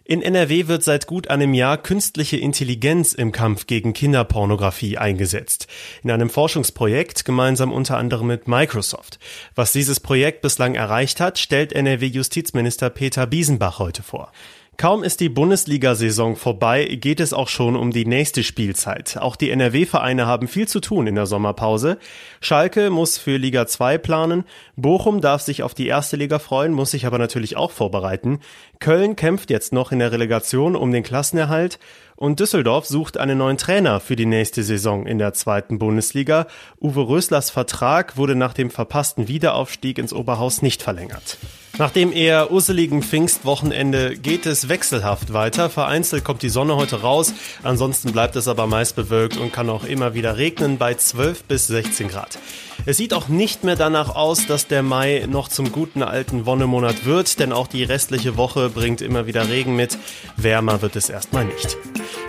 In 0.05 0.21
NRW 0.21 0.67
wird 0.67 0.83
seit 0.83 1.07
gut 1.07 1.29
einem 1.29 1.53
Jahr 1.53 1.77
künstliche 1.77 2.35
Intelligenz 2.35 3.13
im 3.13 3.31
Kampf 3.31 3.67
gegen 3.67 3.93
Kinderpornografie 3.93 4.97
eingesetzt. 4.97 5.67
In 6.03 6.11
einem 6.11 6.29
Forschungsprojekt 6.29 7.23
gemeinsam 7.23 7.71
unter 7.71 7.97
anderem 7.97 8.27
mit 8.27 8.45
Microsoft. 8.45 9.17
Was 9.55 9.71
dieses 9.71 10.01
Projekt 10.01 10.41
bislang 10.41 10.75
erreicht 10.75 11.21
hat, 11.21 11.39
stellt 11.39 11.71
NRW-Justizminister 11.71 12.89
Peter 12.89 13.25
Biesenbach 13.25 13.79
heute 13.79 14.03
vor. 14.03 14.33
Kaum 14.75 15.03
ist 15.03 15.19
die 15.19 15.29
Bundesliga-Saison 15.29 16.35
vorbei, 16.35 16.85
geht 16.85 17.19
es 17.19 17.31
auch 17.31 17.47
schon 17.47 17.75
um 17.75 17.91
die 17.91 18.05
nächste 18.05 18.43
Spielzeit. 18.43 19.17
Auch 19.17 19.35
die 19.35 19.51
NRW-Vereine 19.51 20.25
haben 20.25 20.47
viel 20.47 20.67
zu 20.67 20.79
tun 20.79 21.05
in 21.05 21.13
der 21.13 21.27
Sommerpause. 21.27 21.99
Schalke 22.41 22.89
muss 22.89 23.19
für 23.19 23.37
Liga 23.37 23.67
2 23.67 23.99
planen, 23.99 24.45
Bochum 24.75 25.21
darf 25.21 25.41
sich 25.41 25.61
auf 25.61 25.75
die 25.75 25.87
erste 25.87 26.17
Liga 26.17 26.39
freuen, 26.39 26.73
muss 26.73 26.91
sich 26.91 27.05
aber 27.05 27.19
natürlich 27.19 27.55
auch 27.55 27.69
vorbereiten. 27.69 28.39
Köln 28.79 29.15
kämpft 29.15 29.51
jetzt 29.51 29.73
noch 29.73 29.91
in 29.91 29.99
der 29.99 30.11
Relegation 30.11 30.75
um 30.75 30.91
den 30.91 31.03
Klassenerhalt 31.03 31.77
und 32.15 32.39
Düsseldorf 32.39 32.87
sucht 32.87 33.17
einen 33.17 33.37
neuen 33.37 33.57
Trainer 33.57 33.99
für 33.99 34.15
die 34.15 34.25
nächste 34.25 34.63
Saison 34.63 35.05
in 35.05 35.19
der 35.19 35.33
zweiten 35.33 35.77
Bundesliga. 35.77 36.47
Uwe 36.81 37.07
Röslers 37.07 37.51
Vertrag 37.51 38.17
wurde 38.17 38.35
nach 38.35 38.53
dem 38.53 38.71
verpassten 38.71 39.27
Wiederaufstieg 39.27 39.99
ins 39.99 40.13
Oberhaus 40.13 40.63
nicht 40.63 40.81
verlängert. 40.81 41.37
Nach 41.79 41.89
dem 41.89 42.13
eher 42.13 42.51
usseligen 42.51 43.01
Pfingstwochenende 43.01 44.15
geht 44.15 44.45
es 44.45 44.69
wechselhaft 44.69 45.33
weiter. 45.33 45.71
Vereinzelt 45.71 46.23
kommt 46.23 46.43
die 46.43 46.49
Sonne 46.49 46.75
heute 46.75 47.01
raus, 47.01 47.33
ansonsten 47.63 48.11
bleibt 48.11 48.35
es 48.35 48.47
aber 48.47 48.67
meist 48.67 48.95
bewölkt 48.95 49.37
und 49.37 49.51
kann 49.51 49.71
auch 49.71 49.83
immer 49.83 50.13
wieder 50.13 50.37
regnen 50.37 50.77
bei 50.77 50.93
12 50.93 51.45
bis 51.45 51.65
16 51.65 52.09
Grad. 52.09 52.37
Es 52.85 52.97
sieht 52.97 53.15
auch 53.15 53.27
nicht 53.27 53.63
mehr 53.63 53.75
danach 53.75 54.13
aus, 54.13 54.45
dass 54.45 54.67
der 54.67 54.83
Mai 54.83 55.25
noch 55.27 55.47
zum 55.47 55.71
guten 55.71 56.03
alten 56.03 56.45
Wonnemonat 56.45 57.05
wird, 57.05 57.39
denn 57.39 57.51
auch 57.51 57.65
die 57.65 57.83
restliche 57.83 58.37
Woche 58.37 58.69
bringt 58.69 59.01
immer 59.01 59.25
wieder 59.25 59.49
Regen 59.49 59.75
mit. 59.75 59.97
Wärmer 60.37 60.83
wird 60.83 60.95
es 60.95 61.09
erstmal 61.09 61.45
nicht. 61.45 61.75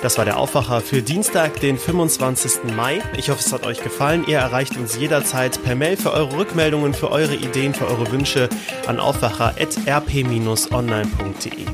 Das 0.05 0.19
war 0.19 0.25
der 0.27 0.37
Aufwacher 0.37 0.83
für 0.83 1.01
Dienstag, 1.01 1.61
den 1.61 1.79
25. 1.79 2.75
Mai. 2.77 3.01
Ich 3.17 3.31
hoffe, 3.31 3.40
es 3.40 3.55
hat 3.55 3.64
euch 3.64 3.83
gefallen. 3.83 4.27
Ihr 4.29 4.37
erreicht 4.37 4.77
uns 4.77 4.99
jederzeit 4.99 5.64
per 5.64 5.77
Mail 5.77 5.97
für 5.97 6.12
eure 6.12 6.37
Rückmeldungen, 6.37 6.93
für 6.93 7.11
eure 7.11 7.35
Ideen, 7.35 7.73
für 7.73 7.87
eure 7.87 8.12
Wünsche 8.12 8.51
an 8.87 9.01
aufwacher.rp-online.de. 9.01 11.64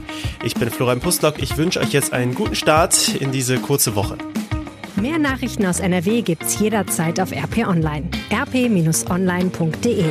Ich 0.44 0.54
bin 0.54 0.70
Florian 0.70 1.00
Pustlock. 1.00 1.42
Ich 1.42 1.56
wünsche 1.56 1.80
euch 1.80 1.92
jetzt 1.92 2.12
einen 2.12 2.36
guten 2.36 2.54
Start 2.54 3.16
in 3.16 3.32
diese 3.32 3.58
kurze 3.58 3.96
Woche. 3.96 4.16
Mehr 4.94 5.18
Nachrichten 5.18 5.66
aus 5.66 5.80
NRW 5.80 6.22
gibt's 6.22 6.60
jederzeit 6.60 7.18
auf 7.18 7.32
RP 7.32 7.66
Online. 7.66 8.08
rp-online.de 8.32 10.04